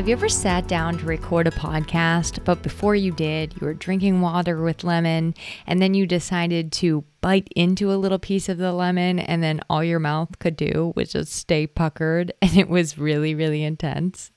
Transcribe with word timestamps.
Have 0.00 0.08
you 0.08 0.14
ever 0.14 0.30
sat 0.30 0.66
down 0.66 0.96
to 0.96 1.04
record 1.04 1.46
a 1.46 1.50
podcast, 1.50 2.42
but 2.46 2.62
before 2.62 2.94
you 2.94 3.12
did, 3.12 3.52
you 3.52 3.66
were 3.66 3.74
drinking 3.74 4.22
water 4.22 4.62
with 4.62 4.82
lemon, 4.82 5.34
and 5.66 5.82
then 5.82 5.92
you 5.92 6.06
decided 6.06 6.72
to 6.72 7.04
bite 7.20 7.48
into 7.54 7.92
a 7.92 8.00
little 8.00 8.18
piece 8.18 8.48
of 8.48 8.56
the 8.56 8.72
lemon, 8.72 9.18
and 9.18 9.42
then 9.42 9.60
all 9.68 9.84
your 9.84 9.98
mouth 9.98 10.38
could 10.38 10.56
do 10.56 10.94
was 10.96 11.12
just 11.12 11.34
stay 11.34 11.66
puckered, 11.66 12.32
and 12.40 12.56
it 12.56 12.70
was 12.70 12.96
really, 12.96 13.34
really 13.34 13.62
intense? 13.62 14.32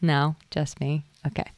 No, 0.00 0.36
just 0.48 0.80
me. 0.80 1.06
Okay. 1.26 1.50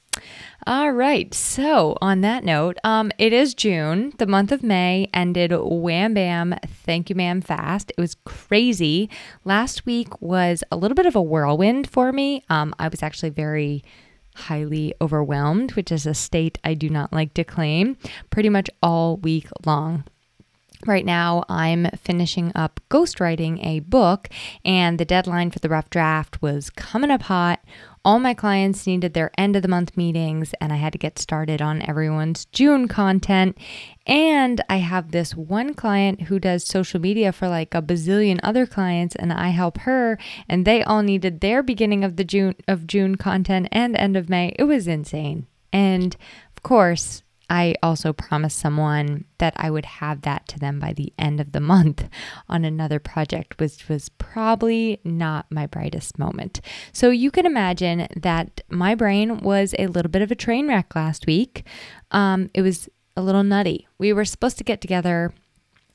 All 0.67 0.93
right. 0.93 1.35
So, 1.35 1.99
on 2.01 2.21
that 2.21 2.45
note, 2.45 2.79
um, 2.85 3.11
it 3.19 3.33
is 3.33 3.53
June. 3.53 4.13
The 4.19 4.27
month 4.27 4.53
of 4.53 4.63
May 4.63 5.09
ended 5.13 5.53
wham 5.53 6.15
bam, 6.15 6.55
thank 6.67 7.11
you, 7.11 7.17
ma'am, 7.17 7.41
fast. 7.41 7.91
It 7.91 8.01
was 8.01 8.17
crazy. 8.25 9.11
Last 9.45 9.87
week 9.87 10.21
was 10.23 10.63
a 10.71 10.77
little 10.77 10.95
bit 10.95 11.07
of 11.07 11.17
a 11.17 11.23
whirlwind 11.23 11.91
for 11.91 12.13
me. 12.13 12.45
Um, 12.49 12.75
I 12.79 12.87
was 12.89 13.03
actually 13.03 13.31
very 13.31 13.83
highly 14.37 14.95
overwhelmed, 15.01 15.73
which 15.73 15.91
is 15.91 16.07
a 16.07 16.15
state 16.15 16.59
I 16.63 16.75
do 16.75 16.89
not 16.89 17.13
like 17.13 17.35
to 17.35 17.45
claim, 17.45 17.97
pretty 18.31 18.49
much 18.49 18.71
all 18.83 19.17
week 19.17 19.49
long. 19.67 20.05
Right 20.87 21.05
now, 21.05 21.45
I'm 21.49 21.87
finishing 21.97 22.53
up 22.55 22.81
ghostwriting 22.91 23.65
a 23.65 23.81
book, 23.81 24.29
and 24.65 24.99
the 24.99 25.05
deadline 25.05 25.51
for 25.51 25.59
the 25.59 25.69
rough 25.69 25.91
draft 25.91 26.43
was 26.43 26.71
coming 26.71 27.11
up 27.11 27.23
hot 27.23 27.61
all 28.05 28.19
my 28.19 28.35
clients 28.35 28.87
needed 28.87 29.15
their 29.15 29.31
end 29.39 29.55
of 29.55 29.63
the 29.63 29.69
month 29.69 29.97
meetings, 29.97 30.55
and 30.61 30.73
I 30.73 30.77
had 30.77 30.93
to 30.93 30.99
get 30.99 31.21
started 31.21 31.63
on 31.63 31.89
everyone's 31.89 32.47
June 32.47 32.89
content. 32.89 33.57
And 34.07 34.61
I 34.69 34.79
have 34.79 35.13
this 35.13 35.37
one 35.37 35.75
client 35.75 36.23
who 36.23 36.41
does 36.41 36.65
social 36.65 37.01
media 37.01 37.31
for 37.31 37.49
like 37.49 37.75
a 37.75 37.83
bazillion 37.83 38.41
other 38.43 38.67
clients, 38.67 39.15
and 39.15 39.33
I 39.33 39.51
help 39.51 39.79
her, 39.79 40.19
and 40.49 40.65
they 40.65 40.83
all 40.83 41.03
needed 41.03 41.41
their 41.41 41.63
beginning 41.63 42.03
of 42.03 42.17
the 42.17 42.25
June 42.25 42.57
of 42.67 42.89
June 42.89 43.15
content 43.15 43.69
and 43.71 43.97
end 43.97 44.17
of 44.17 44.29
May. 44.29 44.55
It 44.59 44.65
was 44.65 44.89
insane. 44.89 45.47
And 45.73 46.17
of 46.57 46.63
course, 46.65 47.23
I 47.53 47.75
also 47.83 48.15
promised 48.15 48.59
someone 48.59 49.27
that 49.37 49.53
I 49.59 49.71
would 49.71 49.85
have 49.85 50.23
that 50.23 50.49
to 50.49 50.59
them 50.59 50.81
by 50.81 50.95
the 50.95 51.13
end 51.19 51.39
of 51.39 51.53
the 51.53 51.61
month 51.61 52.09
on 52.49 52.65
another 52.65 52.99
project, 52.99 53.61
which 53.61 53.91
was 53.91 54.09
probably 54.09 55.01
not 55.05 55.45
my 55.51 55.67
brightest 55.67 56.19
moment. 56.19 56.63
So 56.93 57.11
you 57.11 57.31
can 57.31 57.45
imagine 57.45 58.09
that 58.17 58.63
my 58.71 58.95
brain 58.95 59.37
was 59.41 59.75
a 59.79 59.89
little 59.89 60.11
bit 60.11 60.23
of 60.23 60.31
a 60.31 60.35
train 60.35 60.67
wreck 60.67 60.97
last 60.97 61.27
week. 61.27 61.67
Um, 62.11 62.49
it 62.55 62.63
was 62.63 62.89
a 63.19 63.23
little 63.23 63.45
nutty. 63.45 63.87
We 63.99 64.15
were 64.15 64.25
supposed 64.25 64.57
to 64.57 64.65
get 64.65 64.81
together 64.81 65.35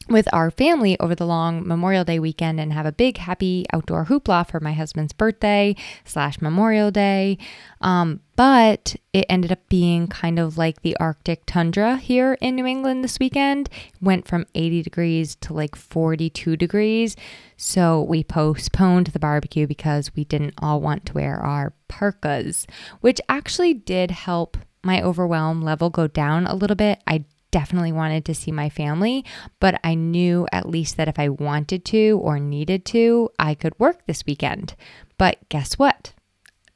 with 0.09 0.27
our 0.33 0.52
family 0.52 1.00
over 1.00 1.16
the 1.16 1.25
long 1.25 1.67
Memorial 1.67 2.03
Day 2.03 2.19
weekend 2.19 2.59
and 2.59 2.73
have 2.73 2.86
a 2.86 2.91
big 2.91 3.17
happy 3.17 3.66
outdoor 3.73 4.05
hoopla 4.05 4.50
for 4.50 4.59
my 4.59 4.73
husband's 4.73 5.13
birthday 5.13 5.75
slash 6.05 6.41
Memorial 6.41 6.91
Day. 6.91 7.38
Um, 7.81 8.22
but 8.35 8.95
it 9.13 9.25
ended 9.30 9.52
up 9.52 9.67
being 9.67 10.08
kind 10.08 10.39
of 10.39 10.58
like 10.58 10.81
the 10.81 10.95
Arctic 10.97 11.44
tundra 11.45 11.97
here 11.97 12.38
in 12.40 12.56
New 12.56 12.66
England 12.66 13.03
this 13.03 13.19
weekend. 13.19 13.69
Went 14.01 14.28
from 14.28 14.45
80 14.53 14.84
degrees 14.84 15.35
to 15.38 15.53
like 15.53 15.75
42 15.75 16.56
degrees. 16.56 17.16
So 17.57 18.01
we 18.01 18.24
postponed 18.24 19.07
the 19.07 19.19
barbecue 19.19 19.68
because 19.68 20.16
we 20.16 20.24
didn't 20.24 20.53
all 20.59 20.79
want 20.79 21.06
to 21.07 21.13
wear 21.13 21.39
our 21.39 21.74
parkas, 21.88 22.68
which 23.01 23.19
actually 23.28 23.74
did 23.74 24.12
help 24.12 24.57
my 24.84 25.01
overwhelm 25.01 25.62
level 25.62 25.89
go 25.89 26.07
down 26.07 26.45
a 26.47 26.56
little 26.56 26.75
bit. 26.75 27.01
I 27.07 27.25
definitely 27.52 27.91
wanted 27.91 28.25
to 28.25 28.35
see 28.35 28.52
my 28.52 28.69
family, 28.69 29.25
but 29.59 29.80
I 29.84 29.96
knew 29.96 30.47
at 30.52 30.69
least 30.69 30.97
that 30.97 31.08
if 31.08 31.19
I 31.19 31.30
wanted 31.30 31.85
to 31.85 32.19
or 32.22 32.40
needed 32.40 32.85
to, 32.85 33.30
I 33.40 33.56
could 33.56 33.80
work 33.80 34.06
this 34.06 34.25
weekend. 34.25 34.75
But 35.18 35.38
guess 35.50 35.74
what? 35.74 36.13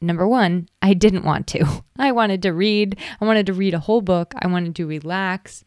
Number 0.02 0.28
one, 0.28 0.68
I 0.82 0.94
didn't 0.94 1.26
want 1.26 1.48
to. 1.48 1.84
I 1.98 2.12
wanted 2.12 2.42
to 2.44 2.52
read. 2.52 2.98
I 3.20 3.26
wanted 3.26 3.46
to 3.48 3.54
read 3.54 3.74
a 3.74 3.80
whole 3.80 4.02
book. 4.02 4.34
I 4.40 4.48
wanted 4.48 4.76
to 4.76 4.88
relax. 4.88 5.64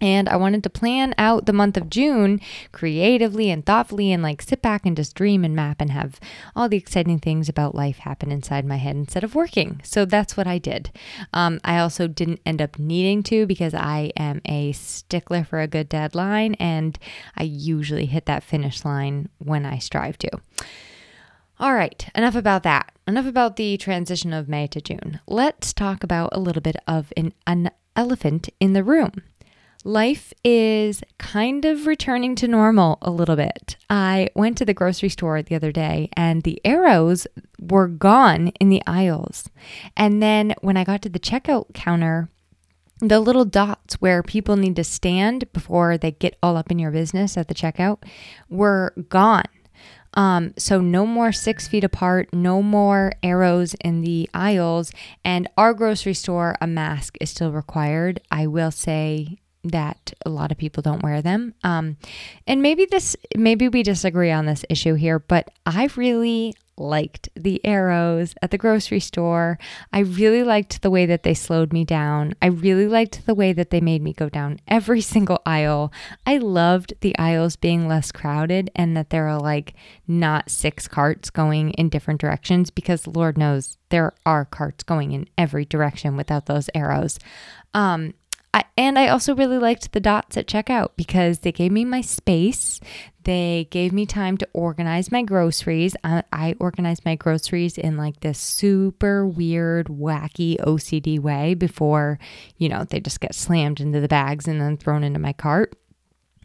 And 0.00 0.28
I 0.28 0.36
wanted 0.36 0.62
to 0.62 0.70
plan 0.70 1.14
out 1.18 1.46
the 1.46 1.52
month 1.52 1.76
of 1.76 1.90
June 1.90 2.40
creatively 2.72 3.50
and 3.50 3.64
thoughtfully 3.66 4.12
and 4.12 4.22
like 4.22 4.42
sit 4.42 4.62
back 4.62 4.86
and 4.86 4.96
just 4.96 5.14
dream 5.14 5.44
and 5.44 5.56
map 5.56 5.80
and 5.80 5.90
have 5.90 6.20
all 6.54 6.68
the 6.68 6.76
exciting 6.76 7.18
things 7.18 7.48
about 7.48 7.74
life 7.74 7.98
happen 7.98 8.30
inside 8.30 8.64
my 8.64 8.76
head 8.76 8.96
instead 8.96 9.24
of 9.24 9.34
working. 9.34 9.80
So 9.82 10.04
that's 10.04 10.36
what 10.36 10.46
I 10.46 10.58
did. 10.58 10.90
Um, 11.32 11.60
I 11.64 11.78
also 11.78 12.06
didn't 12.06 12.40
end 12.46 12.62
up 12.62 12.78
needing 12.78 13.22
to 13.24 13.46
because 13.46 13.74
I 13.74 14.12
am 14.16 14.40
a 14.44 14.72
stickler 14.72 15.44
for 15.44 15.60
a 15.60 15.66
good 15.66 15.88
deadline 15.88 16.54
and 16.54 16.98
I 17.36 17.42
usually 17.42 18.06
hit 18.06 18.26
that 18.26 18.44
finish 18.44 18.84
line 18.84 19.28
when 19.38 19.66
I 19.66 19.78
strive 19.78 20.18
to. 20.18 20.30
All 21.60 21.74
right, 21.74 22.08
enough 22.14 22.36
about 22.36 22.62
that. 22.62 22.92
Enough 23.08 23.26
about 23.26 23.56
the 23.56 23.76
transition 23.78 24.32
of 24.32 24.48
May 24.48 24.68
to 24.68 24.80
June. 24.80 25.18
Let's 25.26 25.72
talk 25.72 26.04
about 26.04 26.28
a 26.30 26.38
little 26.38 26.62
bit 26.62 26.76
of 26.86 27.12
an, 27.16 27.32
an 27.48 27.72
elephant 27.96 28.48
in 28.60 28.74
the 28.74 28.84
room. 28.84 29.22
Life 29.88 30.34
is 30.44 31.02
kind 31.16 31.64
of 31.64 31.86
returning 31.86 32.34
to 32.34 32.46
normal 32.46 32.98
a 33.00 33.10
little 33.10 33.36
bit. 33.36 33.78
I 33.88 34.28
went 34.34 34.58
to 34.58 34.66
the 34.66 34.74
grocery 34.74 35.08
store 35.08 35.40
the 35.40 35.54
other 35.54 35.72
day 35.72 36.10
and 36.12 36.42
the 36.42 36.60
arrows 36.62 37.26
were 37.58 37.88
gone 37.88 38.48
in 38.60 38.68
the 38.68 38.82
aisles. 38.86 39.48
And 39.96 40.22
then 40.22 40.54
when 40.60 40.76
I 40.76 40.84
got 40.84 41.00
to 41.02 41.08
the 41.08 41.18
checkout 41.18 41.72
counter, 41.72 42.28
the 42.98 43.18
little 43.18 43.46
dots 43.46 43.94
where 43.94 44.22
people 44.22 44.56
need 44.56 44.76
to 44.76 44.84
stand 44.84 45.50
before 45.54 45.96
they 45.96 46.10
get 46.10 46.36
all 46.42 46.58
up 46.58 46.70
in 46.70 46.78
your 46.78 46.90
business 46.90 47.38
at 47.38 47.48
the 47.48 47.54
checkout 47.54 48.02
were 48.50 48.92
gone. 49.08 49.48
Um, 50.12 50.52
so 50.58 50.82
no 50.82 51.06
more 51.06 51.32
six 51.32 51.66
feet 51.66 51.82
apart, 51.82 52.28
no 52.34 52.60
more 52.60 53.12
arrows 53.22 53.72
in 53.82 54.02
the 54.02 54.28
aisles, 54.34 54.92
and 55.24 55.48
our 55.56 55.72
grocery 55.72 56.12
store, 56.12 56.56
a 56.60 56.66
mask 56.66 57.16
is 57.22 57.30
still 57.30 57.52
required. 57.52 58.20
I 58.30 58.46
will 58.46 58.70
say 58.70 59.38
that 59.64 60.12
a 60.24 60.30
lot 60.30 60.52
of 60.52 60.58
people 60.58 60.82
don't 60.82 61.02
wear 61.02 61.20
them. 61.22 61.54
Um, 61.64 61.96
and 62.46 62.62
maybe 62.62 62.86
this, 62.86 63.16
maybe 63.36 63.68
we 63.68 63.82
disagree 63.82 64.30
on 64.30 64.46
this 64.46 64.64
issue 64.68 64.94
here, 64.94 65.18
but 65.18 65.50
I 65.66 65.88
really 65.96 66.54
liked 66.78 67.28
the 67.34 67.64
arrows 67.64 68.34
at 68.42 68.50
the 68.50 68.58
grocery 68.58 69.00
store. 69.00 69.58
I 69.92 70.00
really 70.00 70.42
liked 70.42 70.82
the 70.82 70.90
way 70.90 71.06
that 71.06 71.22
they 71.22 71.34
slowed 71.34 71.72
me 71.72 71.84
down. 71.84 72.34
I 72.40 72.46
really 72.46 72.86
liked 72.86 73.26
the 73.26 73.34
way 73.34 73.52
that 73.52 73.70
they 73.70 73.80
made 73.80 74.02
me 74.02 74.12
go 74.12 74.28
down 74.28 74.60
every 74.68 75.00
single 75.08 75.42
aisle. 75.44 75.92
I 76.26 76.38
loved 76.38 76.94
the 77.00 77.16
aisles 77.18 77.56
being 77.56 77.88
less 77.88 78.12
crowded 78.12 78.70
and 78.76 78.96
that 78.96 79.10
there 79.10 79.28
are 79.28 79.40
like 79.40 79.74
not 80.06 80.50
six 80.50 80.88
carts 80.88 81.30
going 81.30 81.70
in 81.72 81.88
different 81.88 82.20
directions 82.20 82.70
because 82.70 83.06
Lord 83.06 83.36
knows 83.36 83.76
there 83.90 84.12
are 84.24 84.44
carts 84.44 84.84
going 84.84 85.12
in 85.12 85.28
every 85.36 85.64
direction 85.64 86.16
without 86.16 86.46
those 86.46 86.70
arrows. 86.74 87.18
Um, 87.74 88.14
I, 88.54 88.64
and 88.76 88.98
I 88.98 89.08
also 89.08 89.34
really 89.34 89.58
liked 89.58 89.92
the 89.92 90.00
dots 90.00 90.36
at 90.36 90.46
checkout 90.46 90.90
because 90.96 91.40
they 91.40 91.52
gave 91.52 91.70
me 91.70 91.84
my 91.84 92.00
space. 92.00 92.80
They 93.24 93.68
gave 93.70 93.92
me 93.92 94.06
time 94.06 94.38
to 94.38 94.48
organize 94.54 95.12
my 95.12 95.22
groceries. 95.22 95.94
I, 96.02 96.22
I 96.32 96.54
organized 96.58 97.04
my 97.04 97.14
groceries 97.14 97.76
in 97.76 97.96
like 97.98 98.20
this 98.20 98.38
super 98.38 99.26
weird, 99.26 99.88
wacky 99.88 100.56
OCD 100.60 101.20
way 101.20 101.54
before, 101.54 102.18
you 102.56 102.68
know, 102.68 102.84
they 102.84 103.00
just 103.00 103.20
get 103.20 103.34
slammed 103.34 103.80
into 103.80 104.00
the 104.00 104.08
bags 104.08 104.48
and 104.48 104.60
then 104.60 104.76
thrown 104.78 105.04
into 105.04 105.18
my 105.18 105.34
cart. 105.34 105.74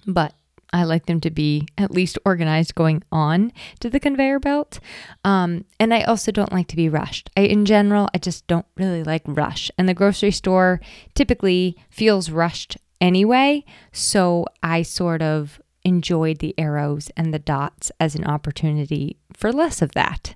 But 0.06 0.34
I 0.74 0.84
like 0.84 1.06
them 1.06 1.22
to 1.22 1.30
be 1.30 1.68
at 1.78 1.92
least 1.92 2.18
organized 2.26 2.76
going 2.76 3.04
on 3.12 3.54
to 3.80 3.90
the 3.90 4.00
conveyor 4.00 4.40
belt. 4.40 4.80
Um, 5.24 5.66
and 5.80 5.94
I 5.94 6.02
also 6.02 6.32
don't 6.32 6.52
like 6.52 6.68
to 6.70 6.76
be 6.76 6.90
rushed. 6.90 7.30
I, 7.38 7.42
in 7.42 7.66
general, 7.66 8.10
I 8.14 8.18
just 8.18 8.48
don't 8.48 8.66
really 8.76 9.04
like 9.04 9.22
rush. 9.26 9.70
And 9.78 9.88
the 9.88 9.94
grocery 9.94 10.32
store 10.32 10.82
typically 11.14 11.78
feels 11.90 12.32
rushed 12.32 12.78
anyway. 13.00 13.64
So 13.92 14.48
I 14.64 14.82
sort 14.82 15.22
of 15.22 15.62
enjoyed 15.86 16.40
the 16.40 16.56
arrows 16.58 17.12
and 17.16 17.34
the 17.34 17.40
dots 17.40 17.92
as 18.00 18.16
an 18.16 18.26
opportunity 18.26 19.18
for 19.34 19.52
less 19.52 19.82
of 19.82 19.92
that. 19.92 20.34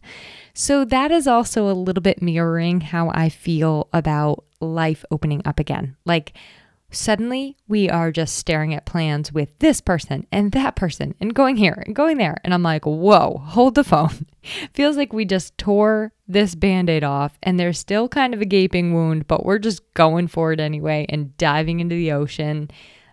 So 0.53 0.83
that 0.85 1.11
is 1.11 1.27
also 1.27 1.69
a 1.69 1.73
little 1.73 2.01
bit 2.01 2.21
mirroring 2.21 2.81
how 2.81 3.09
I 3.13 3.29
feel 3.29 3.87
about 3.93 4.43
life 4.59 5.05
opening 5.11 5.41
up 5.45 5.59
again. 5.59 5.95
Like, 6.05 6.33
suddenly 6.89 7.57
we 7.67 7.89
are 7.89 8.11
just 8.11 8.35
staring 8.35 8.73
at 8.73 8.85
plans 8.85 9.31
with 9.31 9.49
this 9.59 9.81
person 9.81 10.25
and 10.31 10.51
that 10.53 10.75
person 10.75 11.13
and 11.19 11.33
going 11.33 11.57
here 11.57 11.83
and 11.85 11.95
going 11.95 12.17
there. 12.17 12.37
And 12.43 12.53
I'm 12.53 12.63
like, 12.63 12.85
whoa, 12.85 13.41
hold 13.45 13.75
the 13.75 13.83
phone. 13.83 14.25
Feels 14.73 14.95
like 14.95 15.11
we 15.11 15.25
just 15.25 15.57
tore 15.57 16.13
this 16.27 16.55
band 16.55 16.89
aid 16.89 17.03
off 17.03 17.37
and 17.43 17.59
there's 17.59 17.79
still 17.79 18.07
kind 18.07 18.33
of 18.33 18.41
a 18.41 18.45
gaping 18.45 18.93
wound, 18.93 19.27
but 19.27 19.45
we're 19.45 19.59
just 19.59 19.93
going 19.93 20.27
for 20.27 20.53
it 20.53 20.59
anyway 20.59 21.05
and 21.09 21.35
diving 21.37 21.79
into 21.79 21.95
the 21.95 22.11
ocean. 22.11 22.69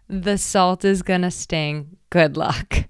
The 0.08 0.38
salt 0.38 0.84
is 0.84 1.02
gonna 1.02 1.30
sting. 1.30 1.96
Good 2.10 2.36
luck. 2.36 2.84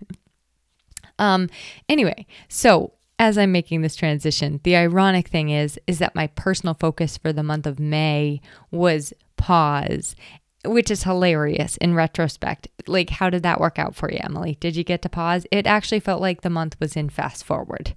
um, 1.18 1.48
anyway, 1.88 2.26
so 2.48 2.92
as 3.18 3.38
I'm 3.38 3.52
making 3.52 3.80
this 3.82 3.96
transition, 3.96 4.60
the 4.64 4.76
ironic 4.76 5.28
thing 5.28 5.48
is 5.48 5.78
is 5.86 5.98
that 6.00 6.14
my 6.14 6.26
personal 6.26 6.74
focus 6.74 7.16
for 7.16 7.32
the 7.32 7.42
month 7.42 7.66
of 7.66 7.78
May 7.78 8.40
was 8.70 9.14
pause 9.36 10.16
which 10.64 10.90
is 10.90 11.02
hilarious 11.02 11.76
in 11.78 11.94
retrospect. 11.94 12.68
Like, 12.86 13.10
how 13.10 13.30
did 13.30 13.42
that 13.42 13.60
work 13.60 13.78
out 13.78 13.94
for 13.94 14.10
you, 14.10 14.18
Emily? 14.20 14.56
Did 14.60 14.76
you 14.76 14.84
get 14.84 15.02
to 15.02 15.08
pause? 15.08 15.46
It 15.50 15.66
actually 15.66 16.00
felt 16.00 16.20
like 16.20 16.42
the 16.42 16.50
month 16.50 16.76
was 16.80 16.96
in 16.96 17.08
fast 17.08 17.44
forward. 17.44 17.94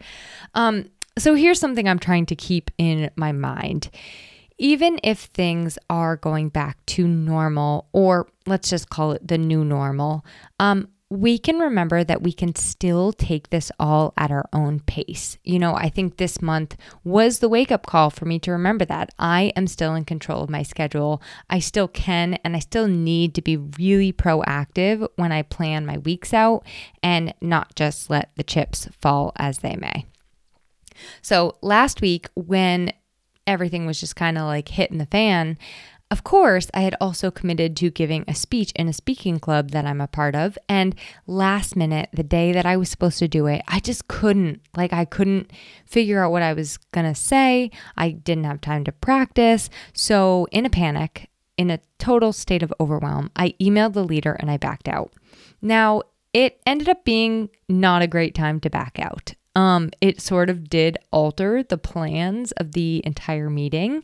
Um, 0.54 0.86
so, 1.18 1.34
here's 1.34 1.60
something 1.60 1.88
I'm 1.88 2.00
trying 2.00 2.26
to 2.28 2.36
keep 2.36 2.72
in 2.78 3.10
my 3.16 3.32
mind. 3.32 3.90
Even 4.60 5.00
if 5.04 5.20
things 5.20 5.78
are 5.90 6.18
going 6.18 6.50
back 6.50 6.84
to 6.88 7.08
normal, 7.08 7.88
or 7.92 8.28
let's 8.46 8.70
just 8.70 8.90
call 8.90 9.12
it 9.12 9.28
the 9.28 9.38
new 9.38 9.64
normal, 9.64 10.26
um, 10.60 10.88
we 11.10 11.40
can 11.40 11.60
remember 11.60 12.04
that 12.04 12.22
we 12.22 12.34
can 12.34 12.54
still 12.56 13.14
take 13.14 13.50
this 13.50 13.72
all 13.80 14.14
at 14.18 14.30
our 14.30 14.46
own 14.52 14.82
pace. 14.82 15.38
You 15.44 15.58
know, 15.58 15.74
I 15.74 15.90
think 15.90 16.18
this 16.18 16.42
month 16.42 16.76
was 17.06 17.40
the 17.40 17.48
wake 17.48 17.72
up 17.72 17.86
call 17.86 18.10
for 18.10 18.26
me 18.26 18.40
to 18.40 18.52
remember 18.52 18.84
that 18.86 19.12
I 19.18 19.54
am 19.56 19.68
still 19.68 19.96
in 19.96 20.04
control 20.04 20.44
of 20.44 20.50
my 20.50 20.64
schedule. 20.64 21.22
I 21.50 21.60
still 21.60 21.88
can 21.88 22.34
and 22.44 22.58
I 22.58 22.60
still 22.60 22.88
need 22.88 23.36
to 23.36 23.42
be 23.42 23.56
really 23.56 24.12
proactive 24.12 25.08
when 25.16 25.32
I 25.32 25.44
plan 25.44 25.86
my 25.86 25.98
weeks 26.00 26.34
out 26.34 26.66
and 27.02 27.34
not 27.40 27.76
just 27.76 28.10
let 28.10 28.32
the 28.36 28.44
chips 28.44 28.90
fall 29.00 29.32
as 29.38 29.60
they 29.60 29.78
may. 29.78 30.06
So, 31.22 31.58
last 31.62 32.02
week, 32.02 32.28
when 32.34 32.92
everything 33.46 33.86
was 33.86 34.00
just 34.00 34.16
kind 34.16 34.38
of 34.38 34.44
like 34.44 34.68
hitting 34.68 34.98
the 34.98 35.06
fan, 35.06 35.58
of 36.10 36.24
course, 36.24 36.70
I 36.74 36.82
had 36.82 36.96
also 37.02 37.32
committed 37.32 37.76
to 37.78 37.90
giving 37.90 38.24
a 38.28 38.34
speech 38.34 38.72
in 38.76 38.88
a 38.88 38.94
speaking 38.94 39.40
club 39.40 39.72
that 39.72 39.86
I'm 39.86 40.00
a 40.00 40.08
part 40.08 40.36
of. 40.36 40.58
And 40.70 40.96
last 41.26 41.76
minute, 41.76 42.10
the 42.14 42.24
day 42.24 42.54
that 42.54 42.66
I 42.66 42.78
was 42.78 42.90
supposed 42.90 43.20
to 43.20 43.28
do 43.28 43.46
it, 43.48 43.62
I 43.68 43.82
just 43.82 44.08
couldn't. 44.08 44.62
Like, 44.76 44.94
I 44.94 45.04
couldn't 45.04 45.52
figure 45.86 46.24
out 46.24 46.32
what 46.32 46.44
I 46.44 46.54
was 46.54 46.78
going 46.94 47.06
to 47.06 47.16
say. 47.16 47.72
I 47.98 48.12
didn't 48.12 48.46
have 48.46 48.62
time 48.62 48.86
to 48.86 48.92
practice. 48.94 49.70
So, 49.92 50.48
in 50.52 50.66
a 50.66 50.70
panic, 50.70 51.30
in 51.58 51.70
a 51.70 51.80
total 52.00 52.32
state 52.32 52.64
of 52.64 52.74
overwhelm, 52.80 53.30
I 53.36 53.54
emailed 53.60 53.94
the 53.94 54.04
leader 54.04 54.34
and 54.34 54.50
I 54.50 54.56
backed 54.56 54.88
out. 54.88 55.12
Now, 55.62 56.04
it 56.32 56.62
ended 56.66 56.88
up 56.88 57.04
being 57.04 57.50
not 57.68 58.02
a 58.02 58.08
great 58.08 58.34
time 58.34 58.62
to 58.62 58.70
back 58.70 58.98
out. 59.00 59.34
Um, 59.56 59.90
it 60.02 60.22
sort 60.22 60.52
of 60.52 60.70
did 60.70 61.00
alter 61.12 61.64
the 61.64 61.80
plans 61.80 62.52
of 62.54 62.74
the 62.74 63.02
entire 63.04 63.50
meeting. 63.50 64.04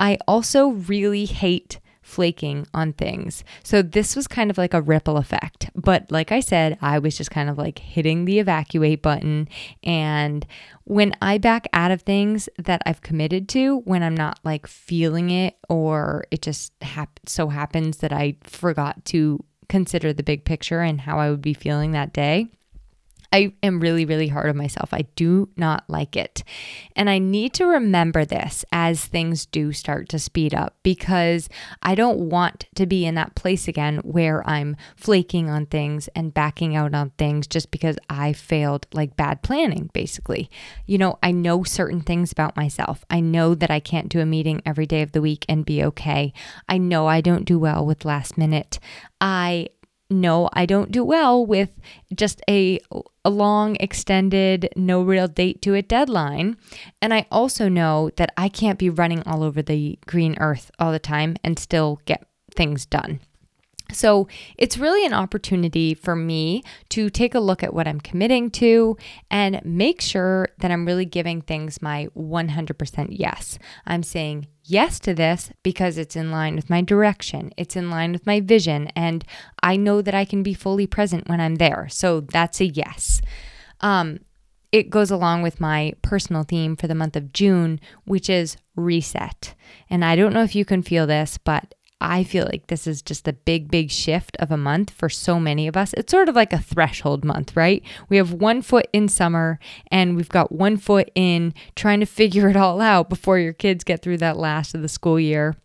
I 0.00 0.18
also 0.26 0.68
really 0.68 1.26
hate 1.26 1.78
flaking 2.00 2.66
on 2.74 2.92
things. 2.92 3.44
So 3.62 3.82
this 3.82 4.16
was 4.16 4.26
kind 4.26 4.50
of 4.50 4.58
like 4.58 4.74
a 4.74 4.82
ripple 4.82 5.16
effect. 5.16 5.70
But 5.76 6.10
like 6.10 6.32
I 6.32 6.40
said, 6.40 6.76
I 6.82 6.98
was 6.98 7.16
just 7.16 7.30
kind 7.30 7.48
of 7.48 7.56
like 7.56 7.78
hitting 7.78 8.24
the 8.24 8.40
evacuate 8.40 9.02
button. 9.02 9.48
And 9.84 10.44
when 10.84 11.14
I 11.22 11.38
back 11.38 11.68
out 11.72 11.92
of 11.92 12.02
things 12.02 12.48
that 12.58 12.82
I've 12.84 13.02
committed 13.02 13.48
to, 13.50 13.78
when 13.80 14.02
I'm 14.02 14.16
not 14.16 14.40
like 14.42 14.66
feeling 14.66 15.30
it 15.30 15.56
or 15.68 16.24
it 16.32 16.42
just 16.42 16.72
hap- 16.82 17.20
so 17.26 17.48
happens 17.48 17.98
that 17.98 18.12
I 18.12 18.36
forgot 18.42 19.04
to 19.06 19.44
consider 19.68 20.12
the 20.12 20.24
big 20.24 20.44
picture 20.44 20.80
and 20.80 21.00
how 21.00 21.18
I 21.18 21.30
would 21.30 21.42
be 21.42 21.54
feeling 21.54 21.92
that 21.92 22.12
day, 22.12 22.48
I 23.32 23.52
am 23.62 23.80
really, 23.80 24.04
really 24.04 24.28
hard 24.28 24.48
on 24.48 24.56
myself. 24.56 24.92
I 24.92 25.02
do 25.14 25.48
not 25.56 25.84
like 25.88 26.16
it. 26.16 26.42
And 26.96 27.08
I 27.08 27.18
need 27.18 27.54
to 27.54 27.64
remember 27.64 28.24
this 28.24 28.64
as 28.72 29.04
things 29.04 29.46
do 29.46 29.72
start 29.72 30.08
to 30.08 30.18
speed 30.18 30.54
up 30.54 30.76
because 30.82 31.48
I 31.82 31.94
don't 31.94 32.18
want 32.18 32.66
to 32.74 32.86
be 32.86 33.06
in 33.06 33.14
that 33.14 33.36
place 33.36 33.68
again 33.68 33.98
where 33.98 34.46
I'm 34.48 34.76
flaking 34.96 35.48
on 35.48 35.66
things 35.66 36.08
and 36.08 36.34
backing 36.34 36.74
out 36.74 36.94
on 36.94 37.10
things 37.10 37.46
just 37.46 37.70
because 37.70 37.96
I 38.08 38.32
failed 38.32 38.86
like 38.92 39.16
bad 39.16 39.42
planning, 39.42 39.90
basically. 39.92 40.50
You 40.86 40.98
know, 40.98 41.18
I 41.22 41.30
know 41.30 41.62
certain 41.62 42.00
things 42.00 42.32
about 42.32 42.56
myself. 42.56 43.04
I 43.10 43.20
know 43.20 43.54
that 43.54 43.70
I 43.70 43.80
can't 43.80 44.08
do 44.08 44.20
a 44.20 44.26
meeting 44.26 44.60
every 44.66 44.86
day 44.86 45.02
of 45.02 45.12
the 45.12 45.22
week 45.22 45.44
and 45.48 45.64
be 45.64 45.84
okay. 45.84 46.32
I 46.68 46.78
know 46.78 47.06
I 47.06 47.20
don't 47.20 47.44
do 47.44 47.58
well 47.58 47.86
with 47.86 48.04
last 48.04 48.36
minute. 48.36 48.80
I 49.20 49.68
no, 50.10 50.50
I 50.52 50.66
don't 50.66 50.90
do 50.90 51.04
well 51.04 51.46
with 51.46 51.70
just 52.14 52.42
a, 52.48 52.80
a 53.24 53.30
long, 53.30 53.76
extended, 53.78 54.68
no 54.76 55.02
real 55.02 55.28
date 55.28 55.62
to 55.62 55.74
it 55.74 55.88
deadline. 55.88 56.56
And 57.00 57.14
I 57.14 57.26
also 57.30 57.68
know 57.68 58.10
that 58.16 58.32
I 58.36 58.48
can't 58.48 58.78
be 58.78 58.90
running 58.90 59.22
all 59.22 59.42
over 59.42 59.62
the 59.62 59.98
green 60.06 60.36
earth 60.38 60.70
all 60.78 60.90
the 60.92 60.98
time 60.98 61.36
and 61.44 61.58
still 61.58 62.00
get 62.04 62.26
things 62.54 62.84
done. 62.86 63.20
So 63.92 64.28
it's 64.56 64.78
really 64.78 65.04
an 65.04 65.12
opportunity 65.12 65.94
for 65.94 66.16
me 66.16 66.62
to 66.90 67.10
take 67.10 67.34
a 67.34 67.40
look 67.40 67.62
at 67.62 67.74
what 67.74 67.86
I'm 67.86 68.00
committing 68.00 68.50
to 68.52 68.96
and 69.30 69.60
make 69.64 70.00
sure 70.00 70.48
that 70.58 70.70
I'm 70.70 70.86
really 70.86 71.04
giving 71.04 71.40
things 71.40 71.82
my 71.82 72.08
100% 72.16 73.06
yes. 73.10 73.58
I'm 73.86 74.02
saying 74.02 74.46
yes 74.64 75.00
to 75.00 75.14
this 75.14 75.50
because 75.62 75.98
it's 75.98 76.16
in 76.16 76.30
line 76.30 76.56
with 76.56 76.70
my 76.70 76.80
direction, 76.80 77.52
it's 77.56 77.76
in 77.76 77.90
line 77.90 78.12
with 78.12 78.26
my 78.26 78.40
vision, 78.40 78.88
and 78.94 79.24
I 79.62 79.76
know 79.76 80.00
that 80.02 80.14
I 80.14 80.24
can 80.24 80.42
be 80.42 80.54
fully 80.54 80.86
present 80.86 81.28
when 81.28 81.40
I'm 81.40 81.56
there. 81.56 81.88
So 81.90 82.20
that's 82.20 82.60
a 82.60 82.66
yes. 82.66 83.20
Um, 83.80 84.20
it 84.72 84.90
goes 84.90 85.10
along 85.10 85.42
with 85.42 85.60
my 85.60 85.94
personal 86.02 86.44
theme 86.44 86.76
for 86.76 86.86
the 86.86 86.94
month 86.94 87.16
of 87.16 87.32
June, 87.32 87.80
which 88.04 88.30
is 88.30 88.56
reset. 88.76 89.54
And 89.88 90.04
I 90.04 90.14
don't 90.14 90.32
know 90.32 90.44
if 90.44 90.54
you 90.54 90.64
can 90.64 90.82
feel 90.82 91.06
this, 91.06 91.38
but 91.38 91.74
I 92.00 92.24
feel 92.24 92.46
like 92.46 92.68
this 92.68 92.86
is 92.86 93.02
just 93.02 93.28
a 93.28 93.32
big, 93.32 93.70
big 93.70 93.90
shift 93.90 94.36
of 94.38 94.50
a 94.50 94.56
month 94.56 94.90
for 94.90 95.08
so 95.08 95.38
many 95.38 95.68
of 95.68 95.76
us. 95.76 95.92
It's 95.94 96.10
sort 96.10 96.28
of 96.28 96.34
like 96.34 96.52
a 96.52 96.58
threshold 96.58 97.24
month, 97.24 97.54
right? 97.56 97.82
We 98.08 98.16
have 98.16 98.32
one 98.32 98.62
foot 98.62 98.88
in 98.92 99.08
summer 99.08 99.58
and 99.90 100.16
we've 100.16 100.28
got 100.28 100.50
one 100.52 100.78
foot 100.78 101.10
in 101.14 101.52
trying 101.76 102.00
to 102.00 102.06
figure 102.20 102.48
it 102.48 102.56
all 102.56 102.80
out 102.80 103.08
before 103.08 103.38
your 103.38 103.52
kids 103.52 103.84
get 103.84 104.02
through 104.02 104.18
that 104.18 104.36
last 104.36 104.74
of 104.74 104.82
the 104.82 104.88
school 104.88 105.20
year. 105.20 105.56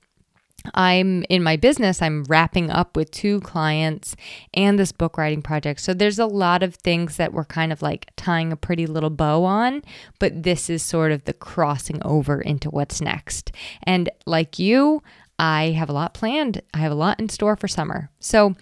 I'm 0.73 1.23
in 1.29 1.43
my 1.43 1.57
business, 1.57 2.01
I'm 2.01 2.23
wrapping 2.23 2.71
up 2.71 2.95
with 2.95 3.11
two 3.11 3.39
clients 3.41 4.15
and 4.53 4.79
this 4.79 4.91
book 4.91 5.17
writing 5.17 5.41
project. 5.41 5.79
So 5.81 5.93
there's 5.93 6.17
a 6.17 6.25
lot 6.25 6.63
of 6.63 6.75
things 6.75 7.17
that 7.17 7.33
we're 7.33 7.45
kind 7.45 7.71
of 7.71 7.81
like 7.81 8.11
tying 8.15 8.51
a 8.51 8.57
pretty 8.57 8.87
little 8.87 9.09
bow 9.09 9.43
on, 9.43 9.83
but 10.19 10.43
this 10.43 10.69
is 10.69 10.81
sort 10.81 11.11
of 11.11 11.25
the 11.25 11.33
crossing 11.33 12.01
over 12.03 12.41
into 12.41 12.69
what's 12.69 12.99
next. 12.99 13.51
And 13.83 14.09
like 14.25 14.57
you, 14.57 15.03
I 15.37 15.71
have 15.71 15.89
a 15.89 15.93
lot 15.93 16.13
planned. 16.13 16.61
I 16.73 16.79
have 16.79 16.91
a 16.91 16.95
lot 16.95 17.19
in 17.19 17.29
store 17.29 17.55
for 17.55 17.67
summer. 17.67 18.09
So, 18.19 18.55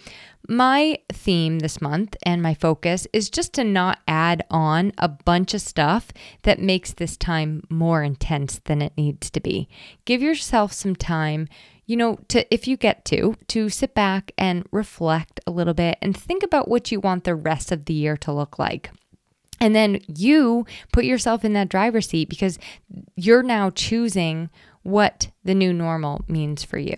my 0.49 0.99
theme 1.09 1.59
this 1.59 1.81
month 1.81 2.17
and 2.23 2.41
my 2.41 2.53
focus 2.53 3.07
is 3.13 3.29
just 3.29 3.53
to 3.53 3.63
not 3.63 3.99
add 4.09 4.43
on 4.51 4.91
a 4.97 5.07
bunch 5.07 5.53
of 5.53 5.61
stuff 5.61 6.11
that 6.41 6.59
makes 6.59 6.91
this 6.91 7.15
time 7.15 7.63
more 7.69 8.03
intense 8.03 8.59
than 8.65 8.81
it 8.81 8.91
needs 8.97 9.29
to 9.29 9.39
be. 9.39 9.69
Give 10.03 10.21
yourself 10.21 10.73
some 10.73 10.97
time, 10.97 11.47
you 11.85 11.95
know, 11.95 12.19
to 12.27 12.53
if 12.53 12.67
you 12.67 12.75
get 12.75 13.05
to, 13.05 13.37
to 13.47 13.69
sit 13.69 13.93
back 13.93 14.33
and 14.37 14.67
reflect 14.71 15.39
a 15.47 15.51
little 15.51 15.73
bit 15.73 15.97
and 16.01 16.15
think 16.15 16.43
about 16.43 16.67
what 16.67 16.91
you 16.91 16.99
want 16.99 17.23
the 17.23 17.35
rest 17.35 17.71
of 17.71 17.85
the 17.85 17.93
year 17.93 18.17
to 18.17 18.33
look 18.33 18.59
like. 18.59 18.91
And 19.61 19.73
then 19.73 20.01
you 20.13 20.65
put 20.91 21.05
yourself 21.05 21.45
in 21.45 21.53
that 21.53 21.69
driver's 21.69 22.09
seat 22.09 22.27
because 22.27 22.59
you're 23.15 23.43
now 23.43 23.69
choosing 23.69 24.49
what 24.83 25.31
the 25.43 25.55
new 25.55 25.73
normal 25.73 26.23
means 26.27 26.63
for 26.63 26.77
you. 26.77 26.95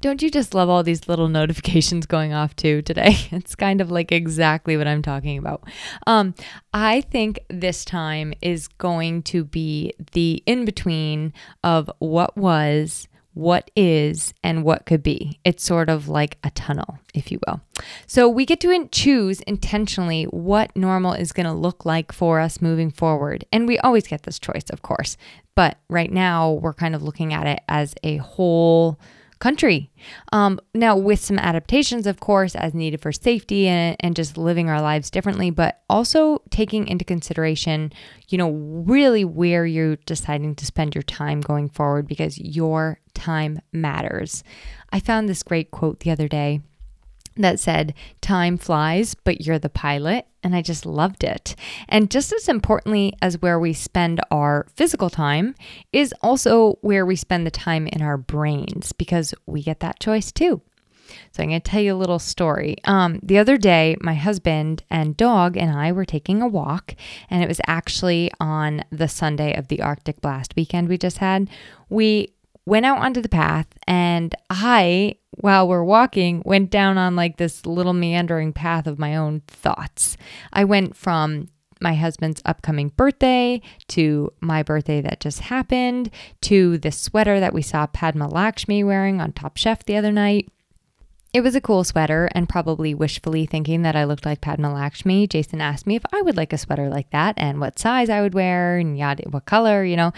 Don't 0.00 0.22
you 0.22 0.30
just 0.30 0.54
love 0.54 0.70
all 0.70 0.82
these 0.82 1.08
little 1.08 1.28
notifications 1.40 2.06
going 2.06 2.32
off 2.32 2.56
too 2.56 2.82
today? 2.82 3.16
It's 3.32 3.54
kind 3.54 3.80
of 3.80 3.90
like 3.90 4.12
exactly 4.12 4.76
what 4.76 4.86
I'm 4.86 5.02
talking 5.02 5.38
about. 5.38 5.62
Um, 6.06 6.34
I 6.72 7.02
think 7.02 7.40
this 7.48 7.84
time 7.84 8.34
is 8.40 8.68
going 8.68 9.22
to 9.24 9.44
be 9.44 9.92
the 10.12 10.42
in 10.46 10.64
between 10.64 11.32
of 11.62 11.90
what 11.98 12.36
was, 12.36 13.08
what 13.34 13.70
is, 13.76 14.34
and 14.42 14.64
what 14.64 14.86
could 14.86 15.02
be. 15.02 15.38
It's 15.44 15.64
sort 15.64 15.88
of 15.88 16.08
like 16.08 16.38
a 16.42 16.50
tunnel, 16.50 16.98
if 17.14 17.30
you 17.30 17.38
will. 17.46 17.60
So 18.06 18.28
we 18.28 18.44
get 18.44 18.60
to 18.60 18.88
choose 18.90 19.40
intentionally 19.42 20.24
what 20.24 20.74
normal 20.76 21.12
is 21.12 21.32
going 21.32 21.46
to 21.46 21.52
look 21.52 21.84
like 21.84 22.12
for 22.12 22.40
us 22.40 22.60
moving 22.60 22.90
forward. 22.90 23.44
And 23.52 23.68
we 23.68 23.78
always 23.78 24.06
get 24.06 24.24
this 24.24 24.38
choice, 24.38 24.68
of 24.70 24.82
course. 24.82 25.16
But 25.54 25.78
right 25.88 26.12
now, 26.12 26.52
we're 26.52 26.74
kind 26.74 26.94
of 26.94 27.02
looking 27.02 27.32
at 27.32 27.46
it 27.46 27.60
as 27.68 27.94
a 28.02 28.16
whole 28.16 28.98
country. 29.40 29.90
Um, 30.32 30.60
now, 30.74 30.96
with 30.96 31.18
some 31.18 31.38
adaptations, 31.38 32.06
of 32.06 32.20
course, 32.20 32.54
as 32.54 32.74
needed 32.74 33.00
for 33.00 33.10
safety 33.10 33.66
and, 33.66 33.96
and 34.00 34.14
just 34.14 34.38
living 34.38 34.68
our 34.68 34.80
lives 34.80 35.10
differently, 35.10 35.50
but 35.50 35.82
also 35.88 36.42
taking 36.50 36.86
into 36.86 37.04
consideration, 37.04 37.92
you 38.28 38.38
know, 38.38 38.50
really 38.52 39.24
where 39.24 39.66
you're 39.66 39.96
deciding 40.06 40.54
to 40.56 40.66
spend 40.66 40.94
your 40.94 41.02
time 41.02 41.40
going 41.40 41.68
forward 41.68 42.06
because 42.06 42.38
your 42.38 43.00
time 43.14 43.60
matters. 43.72 44.44
I 44.92 45.00
found 45.00 45.28
this 45.28 45.42
great 45.42 45.70
quote 45.70 46.00
the 46.00 46.10
other 46.10 46.28
day 46.28 46.60
that 47.42 47.60
said, 47.60 47.94
Time 48.20 48.56
flies, 48.56 49.14
but 49.14 49.40
you're 49.42 49.58
the 49.58 49.68
pilot. 49.68 50.26
And 50.42 50.54
I 50.56 50.62
just 50.62 50.86
loved 50.86 51.22
it. 51.22 51.54
And 51.88 52.10
just 52.10 52.32
as 52.32 52.48
importantly 52.48 53.12
as 53.20 53.42
where 53.42 53.60
we 53.60 53.72
spend 53.72 54.20
our 54.30 54.66
physical 54.74 55.10
time 55.10 55.54
is 55.92 56.14
also 56.22 56.78
where 56.80 57.04
we 57.04 57.16
spend 57.16 57.46
the 57.46 57.50
time 57.50 57.86
in 57.86 58.00
our 58.00 58.16
brains 58.16 58.92
because 58.92 59.34
we 59.46 59.62
get 59.62 59.80
that 59.80 60.00
choice 60.00 60.32
too. 60.32 60.62
So 61.32 61.42
I'm 61.42 61.48
going 61.50 61.60
to 61.60 61.70
tell 61.70 61.82
you 61.82 61.94
a 61.94 61.96
little 61.96 62.18
story. 62.18 62.76
Um, 62.84 63.20
the 63.22 63.38
other 63.38 63.56
day, 63.56 63.96
my 64.00 64.14
husband 64.14 64.82
and 64.90 65.16
dog 65.16 65.56
and 65.56 65.76
I 65.76 65.92
were 65.92 66.04
taking 66.04 66.42
a 66.42 66.48
walk, 66.48 66.94
and 67.28 67.42
it 67.42 67.48
was 67.48 67.60
actually 67.66 68.30
on 68.40 68.84
the 68.90 69.08
Sunday 69.08 69.54
of 69.54 69.68
the 69.68 69.82
Arctic 69.82 70.20
Blast 70.20 70.54
weekend 70.56 70.88
we 70.88 70.98
just 70.98 71.18
had. 71.18 71.48
We 71.88 72.32
went 72.70 72.86
out 72.86 72.98
onto 72.98 73.20
the 73.20 73.28
path, 73.28 73.66
and 73.88 74.34
I 74.48 75.16
while 75.32 75.66
we're 75.66 75.82
walking, 75.82 76.42
went 76.44 76.70
down 76.70 76.98
on 76.98 77.16
like 77.16 77.36
this 77.36 77.66
little 77.66 77.92
meandering 77.92 78.52
path 78.52 78.86
of 78.86 78.98
my 78.98 79.16
own 79.16 79.40
thoughts. 79.48 80.16
I 80.52 80.64
went 80.64 80.96
from 80.96 81.48
my 81.80 81.94
husband's 81.94 82.42
upcoming 82.44 82.90
birthday 82.90 83.60
to 83.88 84.32
my 84.40 84.62
birthday 84.62 85.00
that 85.00 85.18
just 85.18 85.40
happened 85.40 86.10
to 86.42 86.78
the 86.78 86.92
sweater 86.92 87.40
that 87.40 87.54
we 87.54 87.62
saw 87.62 87.86
Padma 87.86 88.28
Lakshmi 88.28 88.84
wearing 88.84 89.20
on 89.20 89.32
Top 89.32 89.56
Chef 89.56 89.84
the 89.84 89.96
other 89.96 90.12
night 90.12 90.48
it 91.32 91.42
was 91.42 91.54
a 91.54 91.60
cool 91.60 91.84
sweater, 91.84 92.28
and 92.34 92.48
probably 92.48 92.92
wishfully 92.92 93.46
thinking 93.46 93.82
that 93.82 93.94
I 93.94 94.02
looked 94.02 94.26
like 94.26 94.40
Padma 94.40 94.74
Lakshmi, 94.74 95.28
Jason 95.28 95.60
asked 95.60 95.86
me 95.86 95.94
if 95.94 96.02
I 96.12 96.22
would 96.22 96.36
like 96.36 96.52
a 96.52 96.58
sweater 96.58 96.88
like 96.88 97.10
that 97.10 97.34
and 97.36 97.60
what 97.60 97.78
size 97.78 98.10
I 98.10 98.20
would 98.20 98.34
wear 98.34 98.78
and 98.78 98.98
yada, 98.98 99.28
what 99.30 99.46
color, 99.46 99.84
you 99.84 99.94
know. 99.94 100.12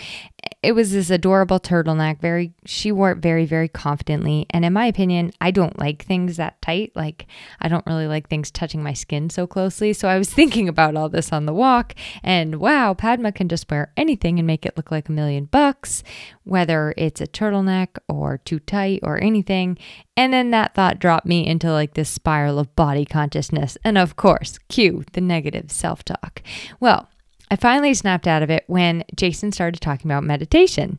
It 0.63 0.73
was 0.73 0.93
this 0.93 1.11
adorable 1.11 1.61
turtleneck. 1.61 2.21
Very, 2.21 2.53
she 2.65 2.93
wore 2.93 3.13
it 3.13 3.19
very, 3.19 3.47
very 3.47 3.69
confidently. 3.69 4.47
And 4.51 4.65
in 4.65 4.73
my 4.73 4.87
opinion, 4.87 5.33
I 5.41 5.51
don't 5.51 5.79
like 5.79 6.05
things 6.05 6.37
that 6.37 6.61
tight. 6.63 6.93
Like, 6.95 7.27
I 7.61 7.69
don't 7.69 7.87
really 7.87 8.07
like 8.07 8.29
things 8.29 8.51
touching 8.51 8.83
my 8.83 8.93
skin 8.93 9.31
so 9.31 9.47
closely. 9.47 9.93
So 9.93 10.09
I 10.09 10.19
was 10.19 10.31
thinking 10.35 10.69
about 10.69 10.97
all 10.97 11.09
this 11.09 11.33
on 11.33 11.47
the 11.47 11.53
walk, 11.53 11.95
and 12.23 12.57
wow, 12.57 12.95
Padma 12.95 13.33
can 13.33 13.49
just 13.49 13.71
wear 13.71 13.93
anything 13.97 14.39
and 14.39 14.47
make 14.47 14.67
it 14.67 14.77
look 14.77 14.91
like 14.91 15.09
a 15.09 15.13
million 15.13 15.47
bucks, 15.47 16.03
whether 16.45 16.95
it's 16.97 17.21
a 17.21 17.27
turtleneck 17.27 17.99
or 18.09 18.39
too 18.39 18.59
tight 18.61 19.01
or 19.03 19.23
anything. 19.23 19.79
And 20.17 20.33
then 20.33 20.51
that 20.51 20.75
thought 20.75 20.99
dropped 20.99 21.27
me 21.27 21.47
into 21.47 21.73
like 21.73 21.95
this 21.95 22.11
spiral 22.11 22.59
of 22.59 22.75
body 22.77 23.05
consciousness. 23.05 23.79
And 23.85 23.97
of 23.97 24.17
course, 24.17 24.59
cue 24.69 25.05
the 25.13 25.21
negative 25.21 25.71
self 25.71 26.05
talk. 26.05 26.43
Well, 26.81 27.09
I 27.53 27.57
finally 27.57 27.93
snapped 27.93 28.27
out 28.27 28.43
of 28.43 28.49
it 28.49 28.65
when 28.67 29.05
Jason 29.15 29.53
started 29.53 29.83
talking 29.83 30.11
about 30.11 30.25
meditation. 30.25 30.99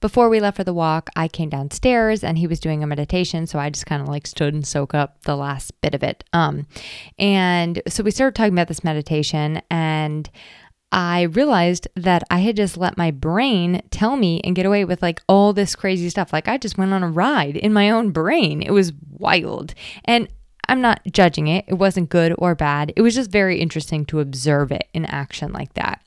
Before 0.00 0.30
we 0.30 0.40
left 0.40 0.56
for 0.56 0.64
the 0.64 0.72
walk, 0.72 1.10
I 1.14 1.28
came 1.28 1.50
downstairs 1.50 2.24
and 2.24 2.38
he 2.38 2.46
was 2.46 2.58
doing 2.58 2.82
a 2.82 2.86
meditation. 2.86 3.46
So 3.46 3.58
I 3.58 3.68
just 3.68 3.84
kind 3.84 4.00
of 4.00 4.08
like 4.08 4.26
stood 4.26 4.54
and 4.54 4.66
soak 4.66 4.94
up 4.94 5.20
the 5.24 5.36
last 5.36 5.78
bit 5.82 5.94
of 5.94 6.02
it. 6.02 6.24
Um, 6.32 6.66
and 7.18 7.82
so 7.86 8.02
we 8.02 8.10
started 8.10 8.34
talking 8.34 8.54
about 8.54 8.68
this 8.68 8.82
meditation 8.82 9.60
and 9.70 10.30
I 10.90 11.22
realized 11.22 11.86
that 11.96 12.22
I 12.30 12.38
had 12.38 12.56
just 12.56 12.78
let 12.78 12.96
my 12.96 13.10
brain 13.10 13.82
tell 13.90 14.16
me 14.16 14.40
and 14.44 14.56
get 14.56 14.64
away 14.64 14.86
with 14.86 15.02
like 15.02 15.20
all 15.28 15.52
this 15.52 15.76
crazy 15.76 16.08
stuff. 16.08 16.32
Like 16.32 16.48
I 16.48 16.56
just 16.56 16.78
went 16.78 16.94
on 16.94 17.02
a 17.02 17.10
ride 17.10 17.58
in 17.58 17.74
my 17.74 17.90
own 17.90 18.10
brain. 18.10 18.62
It 18.62 18.70
was 18.70 18.94
wild. 19.10 19.74
And 20.06 20.28
I'm 20.68 20.80
not 20.80 21.00
judging 21.10 21.48
it. 21.48 21.64
It 21.68 21.74
wasn't 21.74 22.10
good 22.10 22.34
or 22.38 22.54
bad. 22.54 22.92
It 22.96 23.02
was 23.02 23.14
just 23.14 23.30
very 23.30 23.58
interesting 23.58 24.04
to 24.06 24.20
observe 24.20 24.70
it 24.70 24.88
in 24.92 25.06
action 25.06 25.52
like 25.52 25.74
that. 25.74 26.02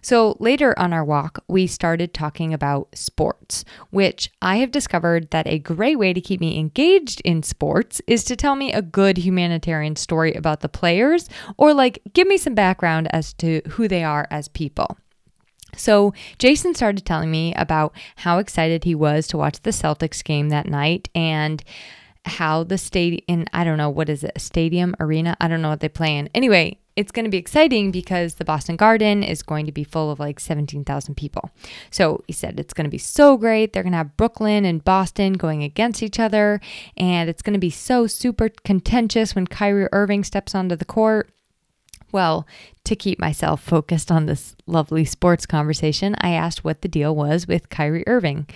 So 0.00 0.36
later 0.38 0.78
on 0.78 0.92
our 0.92 1.04
walk, 1.04 1.42
we 1.48 1.66
started 1.66 2.14
talking 2.14 2.54
about 2.54 2.88
sports, 2.96 3.64
which 3.90 4.30
I 4.40 4.56
have 4.56 4.70
discovered 4.70 5.30
that 5.30 5.46
a 5.46 5.58
great 5.58 5.98
way 5.98 6.12
to 6.12 6.20
keep 6.20 6.40
me 6.40 6.58
engaged 6.58 7.20
in 7.22 7.42
sports 7.42 8.00
is 8.06 8.24
to 8.24 8.36
tell 8.36 8.54
me 8.54 8.72
a 8.72 8.82
good 8.82 9.18
humanitarian 9.18 9.96
story 9.96 10.34
about 10.34 10.60
the 10.60 10.68
players 10.68 11.28
or 11.56 11.74
like 11.74 12.00
give 12.12 12.28
me 12.28 12.36
some 12.36 12.54
background 12.54 13.08
as 13.12 13.32
to 13.34 13.60
who 13.70 13.88
they 13.88 14.04
are 14.04 14.26
as 14.30 14.48
people. 14.48 14.96
So, 15.76 16.14
Jason 16.38 16.74
started 16.74 17.04
telling 17.04 17.30
me 17.30 17.52
about 17.54 17.92
how 18.16 18.38
excited 18.38 18.84
he 18.84 18.94
was 18.94 19.26
to 19.26 19.36
watch 19.36 19.60
the 19.60 19.70
Celtics 19.72 20.24
game 20.24 20.48
that 20.48 20.66
night 20.66 21.10
and 21.14 21.62
how 22.26 22.64
the 22.64 22.78
stadium, 22.78 23.44
I 23.52 23.64
don't 23.64 23.78
know, 23.78 23.90
what 23.90 24.08
is 24.08 24.24
it, 24.24 24.40
stadium, 24.40 24.94
arena? 25.00 25.36
I 25.40 25.48
don't 25.48 25.62
know 25.62 25.70
what 25.70 25.80
they 25.80 25.88
play 25.88 26.16
in. 26.16 26.28
Anyway, 26.34 26.78
it's 26.96 27.12
going 27.12 27.24
to 27.24 27.30
be 27.30 27.36
exciting 27.36 27.90
because 27.90 28.34
the 28.34 28.44
Boston 28.44 28.76
Garden 28.76 29.22
is 29.22 29.42
going 29.42 29.66
to 29.66 29.72
be 29.72 29.84
full 29.84 30.10
of 30.10 30.18
like 30.18 30.40
17,000 30.40 31.14
people. 31.14 31.50
So 31.90 32.24
he 32.26 32.32
said 32.32 32.58
it's 32.58 32.72
going 32.72 32.86
to 32.86 32.90
be 32.90 32.98
so 32.98 33.36
great. 33.36 33.72
They're 33.72 33.82
going 33.82 33.92
to 33.92 33.98
have 33.98 34.16
Brooklyn 34.16 34.64
and 34.64 34.82
Boston 34.82 35.34
going 35.34 35.62
against 35.62 36.02
each 36.02 36.18
other. 36.18 36.60
And 36.96 37.28
it's 37.28 37.42
going 37.42 37.52
to 37.52 37.60
be 37.60 37.70
so 37.70 38.06
super 38.06 38.48
contentious 38.48 39.34
when 39.34 39.46
Kyrie 39.46 39.88
Irving 39.92 40.24
steps 40.24 40.54
onto 40.54 40.74
the 40.74 40.86
court. 40.86 41.30
Well, 42.16 42.46
to 42.84 42.96
keep 42.96 43.18
myself 43.18 43.62
focused 43.62 44.10
on 44.10 44.24
this 44.24 44.56
lovely 44.64 45.04
sports 45.04 45.44
conversation, 45.44 46.16
I 46.22 46.30
asked 46.30 46.64
what 46.64 46.80
the 46.80 46.88
deal 46.88 47.14
was 47.14 47.46
with 47.46 47.68
Kyrie 47.68 48.08
Irving, 48.08 48.46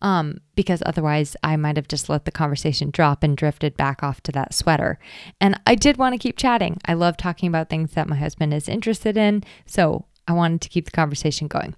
um, 0.00 0.38
because 0.54 0.82
otherwise 0.86 1.36
I 1.42 1.56
might 1.56 1.76
have 1.76 1.86
just 1.86 2.08
let 2.08 2.24
the 2.24 2.30
conversation 2.30 2.88
drop 2.90 3.22
and 3.22 3.36
drifted 3.36 3.76
back 3.76 4.02
off 4.02 4.22
to 4.22 4.32
that 4.32 4.54
sweater. 4.54 4.98
And 5.38 5.60
I 5.66 5.74
did 5.74 5.98
want 5.98 6.14
to 6.14 6.18
keep 6.18 6.38
chatting. 6.38 6.78
I 6.86 6.94
love 6.94 7.18
talking 7.18 7.46
about 7.46 7.68
things 7.68 7.92
that 7.92 8.08
my 8.08 8.16
husband 8.16 8.54
is 8.54 8.70
interested 8.70 9.18
in, 9.18 9.44
so 9.66 10.06
I 10.26 10.32
wanted 10.32 10.62
to 10.62 10.70
keep 10.70 10.86
the 10.86 10.90
conversation 10.90 11.46
going. 11.46 11.74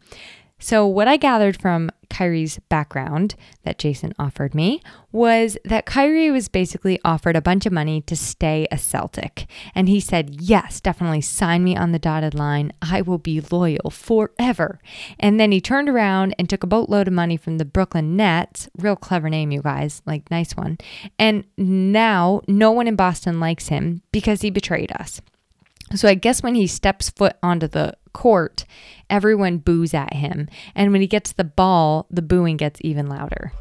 So, 0.62 0.87
what 0.87 1.09
I 1.09 1.16
gathered 1.16 1.61
from 1.61 1.90
Kyrie's 2.09 2.61
background 2.69 3.35
that 3.64 3.81
Jason 3.81 4.14
offered 4.16 4.54
me 4.54 4.81
was 5.11 5.59
that 5.64 5.87
Kyrie 5.87 6.31
was 6.31 6.47
basically 6.47 7.00
offered 7.04 7.35
a 7.35 7.42
bunch 7.42 7.66
of 7.66 7.73
money 7.73 8.00
to 8.02 8.14
stay 8.14 8.69
a 8.71 8.78
Celtic. 8.78 9.47
And 9.75 9.88
he 9.88 9.99
said, 9.99 10.40
Yes, 10.40 10.81
definitely 10.81 11.21
sign 11.21 11.64
me 11.64 11.76
on 11.76 11.90
the 11.90 11.99
dotted 11.99 12.33
line. 12.33 12.73
I 12.81 13.02
will 13.02 13.19
be 13.19 13.40
loyal 13.40 13.90
forever. 13.90 14.78
And 15.19 15.40
then 15.40 15.50
he 15.50 15.61
turned 15.61 15.88
around 15.88 16.37
and 16.38 16.49
took 16.49 16.62
a 16.62 16.69
boatload 16.69 17.09
of 17.09 17.14
money 17.14 17.37
from 17.37 17.59
the 17.59 17.64
Brooklyn 17.64 18.16
Nets. 18.16 18.69
Real 18.78 18.95
clever 18.95 19.28
name, 19.28 19.50
you 19.50 19.62
guys. 19.62 20.00
Like, 20.07 20.31
nice 20.31 20.52
one. 20.52 20.78
And 21.19 21.42
now 21.57 22.40
no 22.47 22.71
one 22.71 22.87
in 22.87 22.95
Boston 22.95 23.40
likes 23.40 23.66
him 23.66 24.02
because 24.12 24.42
he 24.42 24.50
betrayed 24.50 24.92
us. 24.92 25.21
So 25.97 26.07
I 26.07 26.14
guess 26.14 26.40
when 26.40 26.54
he 26.54 26.69
steps 26.69 27.11
foot 27.11 27.37
onto 27.42 27.66
the 27.66 27.95
court, 28.12 28.64
everyone 29.11 29.59
boos 29.59 29.95
at 29.95 30.14
him. 30.14 30.49
And 30.75 30.92
when 30.92 31.00
he 31.00 31.07
gets 31.07 31.33
the 31.33 31.45
ball, 31.45 32.07
the 32.11 32.23
booing 32.23 32.57
gets 32.57 32.81
even 32.83 33.09
louder. 33.09 33.52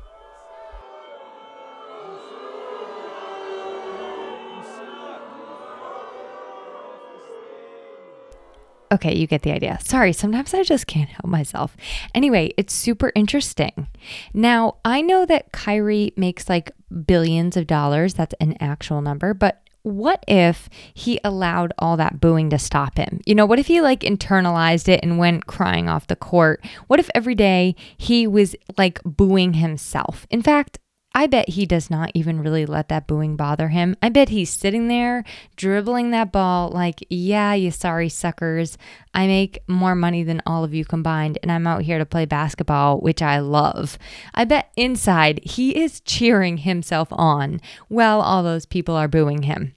Okay, 8.92 9.16
you 9.16 9.26
get 9.26 9.44
the 9.44 9.54
idea. 9.54 9.80
Sorry, 9.82 10.12
sometimes 10.12 10.54
I 10.54 10.64
just 10.64 10.86
can't 10.86 11.10
help 11.10 11.26
myself. 11.26 11.78
Anyway, 12.14 12.54
it's 12.58 12.74
super 12.74 13.14
interesting. 13.16 13.88
Now, 14.34 14.76
I 14.84 15.02
know 15.02 15.26
that 15.26 15.54
Kyrie 15.54 16.12
makes 16.18 16.50
like 16.50 16.72
billions 17.06 17.56
of 17.56 17.68
dollars. 17.68 18.16
That's 18.16 18.36
an 18.42 18.58
actual 18.60 19.02
number, 19.02 19.34
but 19.34 19.64
what 19.84 20.24
if 20.28 20.70
he 20.94 21.20
allowed 21.24 21.74
all 21.80 21.98
that 21.98 22.20
booing 22.20 22.50
to 22.52 22.60
stop 22.60 22.98
him? 22.98 23.20
You 23.26 23.36
know, 23.36 23.46
what 23.46 23.60
if 23.60 23.68
he 23.68 23.82
like 23.82 24.02
internalized 24.02 24.88
it 24.88 25.00
and 25.04 25.18
went 25.18 25.48
crying 25.48 25.90
off 25.90 26.08
the 26.08 26.16
court? 26.16 26.64
What 26.88 27.00
if 27.00 27.10
every 27.16 27.36
day 27.36 27.76
he 27.98 28.28
was 28.28 28.56
like 28.78 29.02
booing 29.04 29.54
himself? 29.54 30.28
In 30.30 30.42
fact, 30.42 30.80
I 31.14 31.28
bet 31.28 31.50
he 31.50 31.66
does 31.66 31.90
not 31.90 32.12
even 32.14 32.42
really 32.42 32.66
let 32.66 32.88
that 32.88 33.06
booing 33.06 33.36
bother 33.36 33.68
him. 33.68 33.98
I 34.02 34.08
bet 34.08 34.30
he's 34.30 34.50
sitting 34.50 34.88
there 34.88 35.26
dribbling 35.58 36.12
that 36.12 36.32
ball 36.32 36.70
like, 36.70 37.06
yeah, 37.10 37.54
you 37.54 37.70
sorry 37.70 38.08
suckers. 38.08 38.78
I 39.14 39.28
make 39.28 39.60
more 39.68 39.94
money 39.94 40.24
than 40.24 40.42
all 40.46 40.64
of 40.64 40.74
you 40.74 40.86
combined, 40.86 41.38
and 41.44 41.52
I'm 41.52 41.68
out 41.68 41.82
here 41.82 41.98
to 41.98 42.06
play 42.06 42.26
basketball, 42.26 43.00
which 43.00 43.22
I 43.22 43.40
love. 43.40 43.98
I 44.34 44.46
bet 44.46 44.72
inside 44.78 45.42
he 45.44 45.76
is 45.76 46.00
cheering 46.00 46.58
himself 46.58 47.10
on 47.12 47.60
while 47.90 48.22
all 48.22 48.42
those 48.42 48.66
people 48.66 48.96
are 48.96 49.10
booing 49.10 49.44
him. 49.44 49.76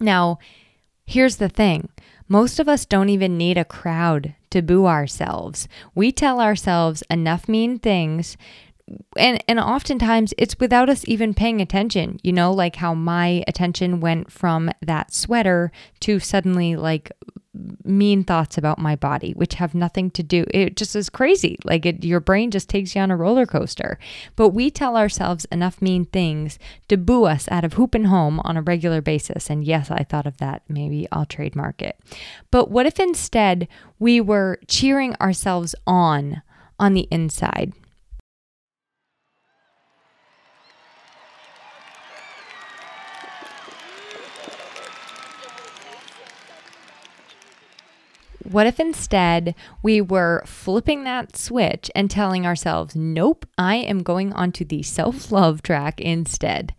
Now, 0.00 0.38
here's 1.06 1.36
the 1.36 1.48
thing 1.48 1.88
most 2.28 2.60
of 2.60 2.68
us 2.68 2.84
don't 2.84 3.08
even 3.08 3.38
need 3.38 3.56
a 3.56 3.64
crowd 3.64 4.34
to 4.50 4.60
boo 4.60 4.86
ourselves. 4.86 5.66
We 5.94 6.12
tell 6.12 6.40
ourselves 6.40 7.02
enough 7.10 7.48
mean 7.48 7.78
things 7.78 8.36
and 9.16 9.42
and 9.48 9.58
oftentimes 9.58 10.32
it's 10.38 10.58
without 10.58 10.88
us 10.88 11.04
even 11.06 11.34
paying 11.34 11.60
attention 11.60 12.18
you 12.22 12.32
know 12.32 12.52
like 12.52 12.76
how 12.76 12.94
my 12.94 13.42
attention 13.46 14.00
went 14.00 14.30
from 14.30 14.70
that 14.80 15.12
sweater 15.12 15.70
to 16.00 16.18
suddenly 16.18 16.76
like 16.76 17.12
mean 17.84 18.24
thoughts 18.24 18.58
about 18.58 18.78
my 18.78 18.94
body, 18.94 19.32
which 19.32 19.54
have 19.54 19.74
nothing 19.74 20.10
to 20.12 20.22
do. 20.22 20.44
It 20.50 20.76
just 20.76 20.94
is 20.94 21.10
crazy. 21.10 21.58
Like 21.64 21.86
it, 21.86 22.04
your 22.04 22.20
brain 22.20 22.50
just 22.50 22.68
takes 22.68 22.94
you 22.94 23.00
on 23.00 23.10
a 23.10 23.16
roller 23.16 23.46
coaster. 23.46 23.98
But 24.36 24.50
we 24.50 24.70
tell 24.70 24.96
ourselves 24.96 25.44
enough 25.46 25.82
mean 25.82 26.04
things 26.04 26.58
to 26.88 26.96
boo 26.96 27.24
us 27.24 27.48
out 27.50 27.64
of 27.64 27.74
hoop 27.74 27.94
and 27.94 28.06
home 28.06 28.40
on 28.40 28.56
a 28.56 28.62
regular 28.62 29.00
basis. 29.00 29.50
And 29.50 29.64
yes, 29.64 29.90
I 29.90 30.04
thought 30.04 30.26
of 30.26 30.36
that. 30.38 30.62
Maybe 30.68 31.08
I'll 31.10 31.26
trademark 31.26 31.82
it. 31.82 31.98
But 32.50 32.70
what 32.70 32.86
if 32.86 33.00
instead 33.00 33.68
we 33.98 34.20
were 34.20 34.60
cheering 34.68 35.14
ourselves 35.16 35.74
on 35.86 36.42
on 36.78 36.94
the 36.94 37.08
inside? 37.10 37.72
What 48.50 48.66
if 48.66 48.80
instead 48.80 49.54
we 49.82 50.00
were 50.00 50.42
flipping 50.46 51.04
that 51.04 51.36
switch 51.36 51.90
and 51.94 52.10
telling 52.10 52.46
ourselves, 52.46 52.96
nope, 52.96 53.44
I 53.58 53.76
am 53.76 54.02
going 54.02 54.32
onto 54.32 54.64
the 54.64 54.82
self 54.82 55.30
love 55.30 55.62
track 55.62 56.00
instead? 56.00 56.74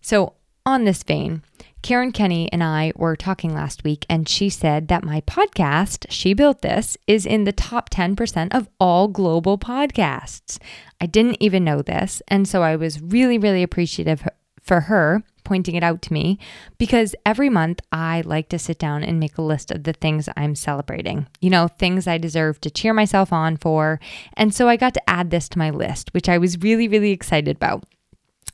So, 0.00 0.34
on 0.64 0.84
this 0.84 1.02
vein, 1.02 1.42
Karen 1.82 2.12
Kenny 2.12 2.52
and 2.52 2.62
I 2.62 2.92
were 2.94 3.16
talking 3.16 3.52
last 3.52 3.82
week, 3.82 4.04
and 4.08 4.28
she 4.28 4.48
said 4.48 4.88
that 4.88 5.02
my 5.02 5.22
podcast, 5.22 6.06
She 6.10 6.34
Built 6.34 6.62
This, 6.62 6.96
is 7.06 7.24
in 7.26 7.44
the 7.44 7.52
top 7.52 7.90
10% 7.90 8.54
of 8.54 8.68
all 8.78 9.08
global 9.08 9.58
podcasts. 9.58 10.58
I 11.00 11.06
didn't 11.06 11.38
even 11.40 11.64
know 11.64 11.82
this. 11.82 12.20
And 12.28 12.46
so 12.46 12.62
I 12.62 12.76
was 12.76 13.00
really, 13.00 13.38
really 13.38 13.62
appreciative 13.62 14.28
for 14.68 14.82
her 14.82 15.24
pointing 15.44 15.74
it 15.74 15.82
out 15.82 16.02
to 16.02 16.12
me 16.12 16.38
because 16.76 17.14
every 17.24 17.48
month 17.48 17.80
I 17.90 18.20
like 18.20 18.50
to 18.50 18.58
sit 18.58 18.78
down 18.78 19.02
and 19.02 19.18
make 19.18 19.38
a 19.38 19.42
list 19.42 19.70
of 19.70 19.84
the 19.84 19.94
things 19.94 20.28
I'm 20.36 20.54
celebrating, 20.54 21.26
you 21.40 21.48
know, 21.48 21.68
things 21.68 22.06
I 22.06 22.18
deserve 22.18 22.60
to 22.60 22.70
cheer 22.70 22.92
myself 22.92 23.32
on 23.32 23.56
for. 23.56 23.98
And 24.34 24.54
so 24.54 24.68
I 24.68 24.76
got 24.76 24.92
to 24.94 25.10
add 25.10 25.30
this 25.30 25.48
to 25.48 25.58
my 25.58 25.70
list, 25.70 26.12
which 26.12 26.28
I 26.28 26.36
was 26.36 26.58
really, 26.58 26.86
really 26.86 27.12
excited 27.12 27.56
about. 27.56 27.84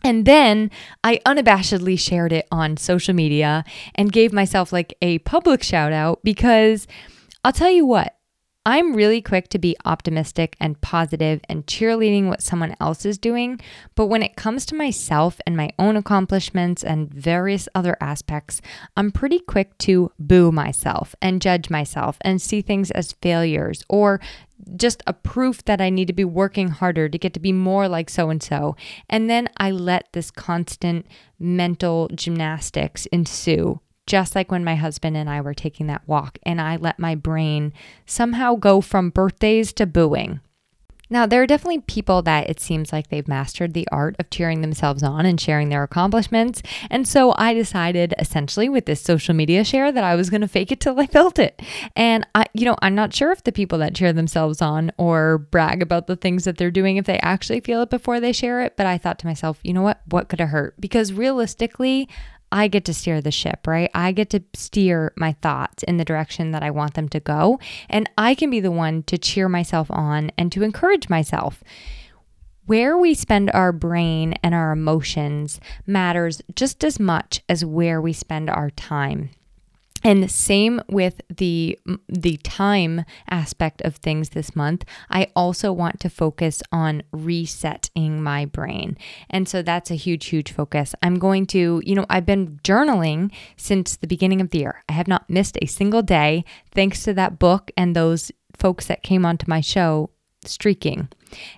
And 0.05 0.25
then 0.25 0.71
I 1.03 1.21
unabashedly 1.27 1.99
shared 1.99 2.33
it 2.33 2.47
on 2.53 2.77
social 2.77 3.15
media 3.15 3.65
and 3.97 4.13
gave 4.13 4.33
myself 4.33 4.73
like 4.73 4.95
a 5.03 5.19
public 5.21 5.65
shout 5.65 5.93
out 5.93 6.21
because 6.23 6.87
I'll 7.43 7.53
tell 7.53 7.71
you 7.71 7.87
what, 7.87 8.15
I'm 8.67 8.95
really 8.95 9.21
quick 9.21 9.49
to 9.49 9.59
be 9.59 9.77
optimistic 9.85 10.57
and 10.59 10.81
positive 10.81 11.43
and 11.51 11.67
cheerleading 11.67 12.29
what 12.29 12.43
someone 12.43 12.75
else 12.81 13.05
is 13.05 13.19
doing, 13.19 13.61
but 13.95 14.07
when 14.07 14.23
it 14.23 14.37
comes 14.37 14.65
to 14.67 14.75
myself 14.75 15.39
and 15.47 15.55
my 15.55 15.69
own 15.79 15.99
accomplishments 15.99 16.83
and 16.83 17.13
various 17.13 17.69
other 17.75 17.95
aspects, 18.01 18.63
I'm 18.97 19.13
pretty 19.13 19.39
quick 19.39 19.77
to 19.79 20.13
boo 20.19 20.51
myself 20.51 21.15
and 21.21 21.43
judge 21.43 21.69
myself 21.69 22.17
and 22.23 22.41
see 22.41 22.63
things 22.63 22.91
as 22.93 23.13
failures 23.21 23.85
or 23.91 24.19
just 24.77 25.03
a 25.07 25.13
proof 25.13 25.63
that 25.67 25.83
I 25.83 25.91
need 25.91 26.07
to 26.07 26.15
be 26.15 26.25
working 26.25 26.69
harder 26.69 27.11
to 27.11 27.19
get 27.19 27.35
to 27.35 27.41
be 27.41 27.53
more 27.53 27.87
like 27.87 28.09
so 28.09 28.31
and 28.31 28.43
so. 28.43 28.77
And 29.11 29.29
then 29.29 29.51
I 29.59 29.73
let 29.73 30.09
this 30.15 30.31
constant 30.31 31.07
mental 31.39 32.09
gymnastics 32.15 33.05
ensue 33.07 33.81
just 34.07 34.35
like 34.35 34.51
when 34.51 34.65
my 34.65 34.77
husband 34.77 35.17
and 35.17 35.29
I 35.29 35.41
were 35.41 35.55
taking 35.55 35.87
that 35.87 36.07
walk, 36.07 36.39
and 36.45 36.61
I 36.61 36.77
let 36.77 36.99
my 36.99 37.15
brain 37.15 37.73
somehow 38.07 38.55
go 38.55 38.81
from 38.81 39.11
birthdays 39.11 39.73
to 39.75 39.87
booing. 39.87 40.41
Now, 41.11 41.27
there 41.27 41.43
are 41.43 41.47
definitely 41.47 41.81
people 41.83 42.23
that 42.23 42.49
it 42.49 42.61
seems 42.61 42.93
like 42.93 43.09
they've 43.09 43.29
mastered 43.29 43.75
the 43.75 43.87
art 43.93 44.17
of 44.19 44.31
cheering 44.31 44.63
themselves 44.63 45.03
on 45.03 45.27
and 45.27 45.41
sharing 45.41 45.69
their 45.69 45.83
accomplishments. 45.83 46.63
And 46.91 47.07
so 47.07 47.35
I 47.37 47.53
decided 47.53 48.15
essentially 48.19 48.71
with 48.71 48.87
this 48.87 49.03
social 49.03 49.35
media 49.35 49.65
share 49.65 49.93
that 49.93 50.03
I 50.03 50.15
was 50.15 50.31
going 50.31 50.41
to 50.41 50.49
fake 50.49 50.73
it 50.73 50.81
till 50.81 50.99
I 50.99 51.07
felt 51.07 51.39
it. 51.39 51.61
And 51.95 52.27
I, 52.35 52.47
you 52.55 52.65
know, 52.65 52.77
I'm 52.81 52.95
not 52.95 53.15
sure 53.15 53.33
if 53.33 53.45
the 53.45 53.53
people 53.53 53.79
that 53.79 53.95
cheer 53.95 54.13
themselves 54.13 54.63
on 54.63 54.93
or 54.97 55.39
brag 55.39 55.83
about 55.83 56.07
the 56.07 56.17
things 56.17 56.45
that 56.45 56.57
they're 56.57 56.71
doing, 56.71 56.97
if 56.97 57.05
they 57.05 57.19
actually 57.21 57.61
feel 57.61 57.83
it 57.83 57.91
before 57.91 58.19
they 58.19 58.33
share 58.33 58.63
it. 58.63 58.77
But 58.77 58.87
I 58.87 58.97
thought 58.97 59.19
to 59.21 59.27
myself, 59.27 59.61
you 59.63 59.75
know 59.75 59.83
what? 59.83 60.01
What 60.07 60.29
could 60.29 60.41
it 60.41 60.47
hurt? 60.47 60.81
Because 60.81 61.13
realistically, 61.13 62.09
I 62.55 62.69
get 62.69 62.85
to 62.85 62.95
steer 62.95 63.21
the 63.21 63.33
ship, 63.33 63.67
right? 63.67 63.91
I 63.95 64.13
get 64.13 64.31
to 64.31 64.45
steer 64.55 65.13
my 65.17 65.33
thoughts 65.33 65.83
in 65.83 65.97
the 65.97 66.05
direction 66.05 66.53
that 66.53 66.63
I 66.63 66.71
want 66.71 66.95
them 66.95 67.09
to 67.09 67.19
go. 67.19 67.59
And 67.91 68.09
I 68.17 68.37
can 68.37 68.49
be 68.49 68.61
the 68.61 68.71
one 68.71 69.03
to 69.05 69.19
cheer 69.19 69.49
myself 69.49 69.91
on 69.91 70.31
and 70.39 70.53
to 70.53 70.63
encourage 70.63 71.09
myself. 71.09 71.65
Where 72.67 72.97
we 72.97 73.13
spend 73.13 73.51
our 73.51 73.73
brain 73.73 74.35
and 74.45 74.55
our 74.55 74.71
emotions 74.71 75.59
matters 75.85 76.43
just 76.55 76.85
as 76.85 77.01
much 77.01 77.43
as 77.49 77.65
where 77.65 78.01
we 78.01 78.13
spend 78.13 78.49
our 78.49 78.71
time. 78.71 79.31
And 80.05 80.31
same 80.31 80.83
with 80.89 81.23
the 81.35 81.79
the 82.09 82.37
time 82.39 83.05
aspect 83.31 83.81
of 83.83 83.97
things 83.97 84.31
this 84.31 84.55
month. 84.55 84.85
I 85.11 85.29
also 85.35 85.73
want 85.73 85.99
to 86.01 86.11
focus 86.11 86.63
on 86.71 87.03
resetting 87.11 88.23
my 88.23 88.45
brain. 88.45 88.99
And 89.31 89.49
so 89.49 89.63
that's 89.63 89.91
a 89.91 89.95
huge 89.97 90.27
huge 90.27 90.53
focus. 90.53 90.95
I'm 91.03 91.19
going 91.19 91.47
to, 91.47 91.83
you 91.85 91.95
know, 91.95 92.05
I've 92.11 92.27
been 92.27 92.61
journaling 92.63 93.33
since 93.57 93.97
the 93.97 94.07
beginning 94.07 94.43
of 94.43 94.51
the 94.51 94.59
year. 94.59 94.85
I 94.89 94.93
have 94.93 95.09
not 95.09 95.31
missed 95.31 95.57
a 95.63 95.67
single 95.67 96.03
day 96.03 96.45
thanks 96.71 97.03
to 97.05 97.15
that 97.15 97.39
book 97.39 97.71
and 97.77 97.97
those 97.97 98.31
folks 98.59 98.87
that 98.87 99.03
came 99.03 99.25
onto 99.25 99.47
my 99.49 99.61
show 99.61 100.11
streaking. 100.45 101.09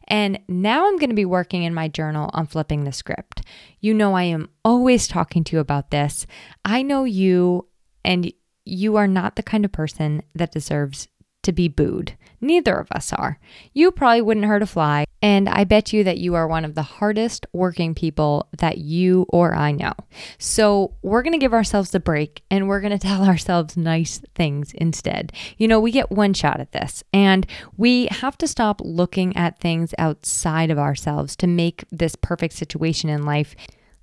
And 0.08 0.38
now 0.48 0.86
I'm 0.86 0.96
going 0.96 1.10
to 1.10 1.16
be 1.16 1.24
working 1.24 1.64
in 1.64 1.74
my 1.74 1.88
journal 1.88 2.30
on 2.32 2.46
flipping 2.46 2.84
the 2.84 2.92
script. 2.92 3.42
You 3.80 3.92
know, 3.92 4.14
I 4.14 4.22
am 4.22 4.48
always 4.64 5.08
talking 5.08 5.44
to 5.44 5.56
you 5.56 5.60
about 5.60 5.90
this. 5.90 6.26
I 6.64 6.82
know 6.82 7.04
you 7.04 7.66
and 8.06 8.32
you 8.64 8.96
are 8.96 9.08
not 9.08 9.36
the 9.36 9.42
kind 9.42 9.64
of 9.64 9.72
person 9.72 10.22
that 10.34 10.52
deserves 10.52 11.08
to 11.42 11.52
be 11.52 11.68
booed. 11.68 12.16
Neither 12.40 12.74
of 12.74 12.90
us 12.90 13.12
are. 13.12 13.38
You 13.72 13.92
probably 13.92 14.20
wouldn't 14.20 14.46
hurt 14.46 14.62
a 14.62 14.66
fly, 14.66 15.06
and 15.22 15.48
I 15.48 15.62
bet 15.62 15.92
you 15.92 16.02
that 16.02 16.18
you 16.18 16.34
are 16.34 16.48
one 16.48 16.64
of 16.64 16.74
the 16.74 16.82
hardest 16.82 17.46
working 17.52 17.94
people 17.94 18.48
that 18.58 18.78
you 18.78 19.26
or 19.28 19.54
I 19.54 19.70
know. 19.70 19.92
So, 20.38 20.94
we're 21.02 21.22
to 21.22 21.38
give 21.38 21.54
ourselves 21.54 21.94
a 21.94 22.00
break 22.00 22.42
and 22.50 22.66
we're 22.66 22.80
to 22.98 22.98
tell 23.06 23.24
ourselves 23.24 23.76
nice 23.76 24.20
things 24.34 24.72
instead. 24.74 25.32
You 25.56 25.68
know, 25.68 25.78
we 25.78 25.92
get 25.92 26.10
one 26.10 26.34
shot 26.34 26.58
at 26.58 26.72
this, 26.72 27.04
and 27.12 27.46
we 27.76 28.08
have 28.10 28.36
to 28.38 28.48
stop 28.48 28.80
looking 28.84 29.36
at 29.36 29.60
things 29.60 29.94
outside 29.98 30.72
of 30.72 30.78
ourselves 30.78 31.36
to 31.36 31.46
make 31.46 31.84
this 31.92 32.16
perfect 32.16 32.54
situation 32.54 33.08
in 33.08 33.24
life 33.24 33.54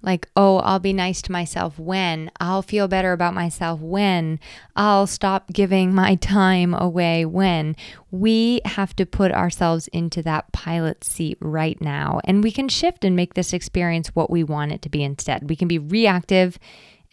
like, 0.03 0.27
oh, 0.35 0.57
I'll 0.57 0.79
be 0.79 0.93
nice 0.93 1.21
to 1.23 1.31
myself 1.31 1.79
when, 1.79 2.29
I'll 2.39 2.61
feel 2.61 2.87
better 2.87 3.13
about 3.13 3.33
myself 3.33 3.79
when, 3.79 4.39
I'll 4.75 5.07
stop 5.07 5.51
giving 5.51 5.95
my 5.95 6.15
time 6.21 6.73
away 6.73 7.25
when. 7.25 7.75
We 8.11 8.61
have 8.65 8.95
to 8.97 9.05
put 9.05 9.31
ourselves 9.31 9.87
into 9.87 10.21
that 10.23 10.51
pilot 10.51 11.03
seat 11.03 11.37
right 11.41 11.81
now. 11.81 12.19
And 12.25 12.43
we 12.43 12.51
can 12.51 12.69
shift 12.69 13.03
and 13.03 13.15
make 13.15 13.33
this 13.33 13.53
experience 13.53 14.09
what 14.09 14.29
we 14.29 14.43
want 14.43 14.73
it 14.73 14.81
to 14.83 14.89
be 14.89 15.03
instead. 15.03 15.49
We 15.49 15.55
can 15.55 15.67
be 15.67 15.79
reactive 15.79 16.59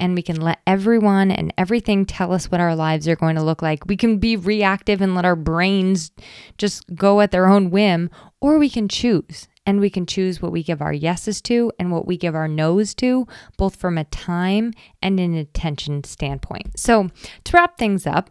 and 0.00 0.16
we 0.16 0.22
can 0.22 0.40
let 0.40 0.60
everyone 0.66 1.30
and 1.30 1.52
everything 1.56 2.06
tell 2.06 2.32
us 2.32 2.50
what 2.50 2.60
our 2.60 2.74
lives 2.74 3.06
are 3.06 3.16
going 3.16 3.36
to 3.36 3.42
look 3.42 3.62
like. 3.62 3.86
We 3.86 3.96
can 3.96 4.18
be 4.18 4.34
reactive 4.34 5.00
and 5.00 5.14
let 5.14 5.26
our 5.26 5.36
brains 5.36 6.10
just 6.58 6.84
go 6.94 7.20
at 7.20 7.30
their 7.30 7.46
own 7.46 7.70
whim, 7.70 8.10
or 8.40 8.58
we 8.58 8.70
can 8.70 8.88
choose 8.88 9.46
and 9.66 9.80
we 9.80 9.90
can 9.90 10.06
choose 10.06 10.40
what 10.40 10.52
we 10.52 10.62
give 10.62 10.82
our 10.82 10.92
yeses 10.92 11.40
to 11.42 11.72
and 11.78 11.92
what 11.92 12.06
we 12.06 12.16
give 12.16 12.34
our 12.34 12.48
nos 12.48 12.94
to, 12.94 13.26
both 13.56 13.76
from 13.76 13.98
a 13.98 14.04
time 14.04 14.72
and 15.02 15.20
an 15.20 15.34
attention 15.34 16.04
standpoint. 16.04 16.78
So, 16.78 17.08
to 17.44 17.56
wrap 17.56 17.78
things 17.78 18.06
up, 18.06 18.30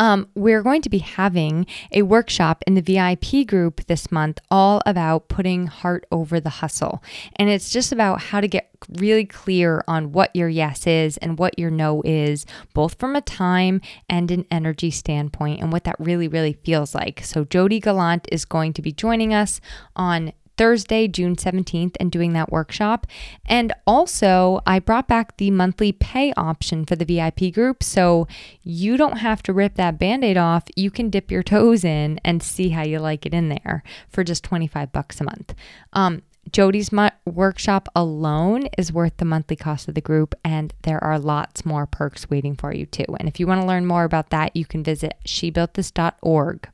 um, 0.00 0.28
we're 0.34 0.62
going 0.62 0.82
to 0.82 0.88
be 0.88 0.98
having 0.98 1.66
a 1.92 2.02
workshop 2.02 2.62
in 2.66 2.74
the 2.74 2.80
VIP 2.80 3.46
group 3.46 3.86
this 3.86 4.10
month 4.10 4.40
all 4.50 4.82
about 4.86 5.28
putting 5.28 5.66
heart 5.66 6.06
over 6.10 6.40
the 6.40 6.50
hustle. 6.50 7.02
And 7.36 7.48
it's 7.48 7.70
just 7.70 7.92
about 7.92 8.20
how 8.20 8.40
to 8.40 8.48
get 8.48 8.70
really 8.88 9.24
clear 9.24 9.84
on 9.86 10.12
what 10.12 10.34
your 10.34 10.48
yes 10.48 10.86
is 10.86 11.16
and 11.18 11.38
what 11.38 11.58
your 11.58 11.70
no 11.70 12.02
is, 12.04 12.44
both 12.74 12.98
from 12.98 13.16
a 13.16 13.20
time 13.20 13.80
and 14.08 14.30
an 14.30 14.46
energy 14.50 14.90
standpoint, 14.90 15.60
and 15.60 15.72
what 15.72 15.84
that 15.84 15.96
really, 15.98 16.28
really 16.28 16.54
feels 16.64 16.94
like. 16.94 17.22
So, 17.24 17.44
Jody 17.44 17.80
Gallant 17.80 18.28
is 18.30 18.44
going 18.44 18.72
to 18.74 18.82
be 18.82 18.92
joining 18.92 19.32
us 19.32 19.60
on 19.96 20.32
Thursday, 20.56 21.08
June 21.08 21.36
17th, 21.36 21.96
and 22.00 22.10
doing 22.10 22.32
that 22.32 22.52
workshop. 22.52 23.06
And 23.46 23.72
also, 23.86 24.60
I 24.66 24.78
brought 24.78 25.08
back 25.08 25.36
the 25.36 25.50
monthly 25.50 25.92
pay 25.92 26.32
option 26.36 26.84
for 26.84 26.96
the 26.96 27.04
VIP 27.04 27.52
group. 27.52 27.82
So 27.82 28.26
you 28.62 28.96
don't 28.96 29.18
have 29.18 29.42
to 29.44 29.52
rip 29.52 29.74
that 29.74 29.98
band 29.98 30.24
aid 30.24 30.36
off. 30.36 30.64
You 30.76 30.90
can 30.90 31.10
dip 31.10 31.30
your 31.30 31.42
toes 31.42 31.84
in 31.84 32.20
and 32.24 32.42
see 32.42 32.70
how 32.70 32.82
you 32.82 32.98
like 32.98 33.26
it 33.26 33.34
in 33.34 33.48
there 33.48 33.82
for 34.08 34.24
just 34.24 34.44
25 34.44 34.92
bucks 34.92 35.20
a 35.20 35.24
month. 35.24 35.54
Um, 35.92 36.22
Jody's 36.52 36.92
mo- 36.92 37.10
workshop 37.26 37.88
alone 37.96 38.68
is 38.76 38.92
worth 38.92 39.16
the 39.16 39.24
monthly 39.24 39.56
cost 39.56 39.88
of 39.88 39.94
the 39.94 40.00
group, 40.00 40.34
and 40.44 40.74
there 40.82 41.02
are 41.02 41.18
lots 41.18 41.64
more 41.64 41.86
perks 41.86 42.28
waiting 42.28 42.54
for 42.54 42.72
you 42.72 42.86
too. 42.86 43.06
And 43.18 43.28
if 43.28 43.40
you 43.40 43.46
want 43.46 43.60
to 43.62 43.66
learn 43.66 43.86
more 43.86 44.04
about 44.04 44.30
that, 44.30 44.54
you 44.54 44.64
can 44.64 44.82
visit 44.82 45.14
shebuiltthis.org. 45.26 46.68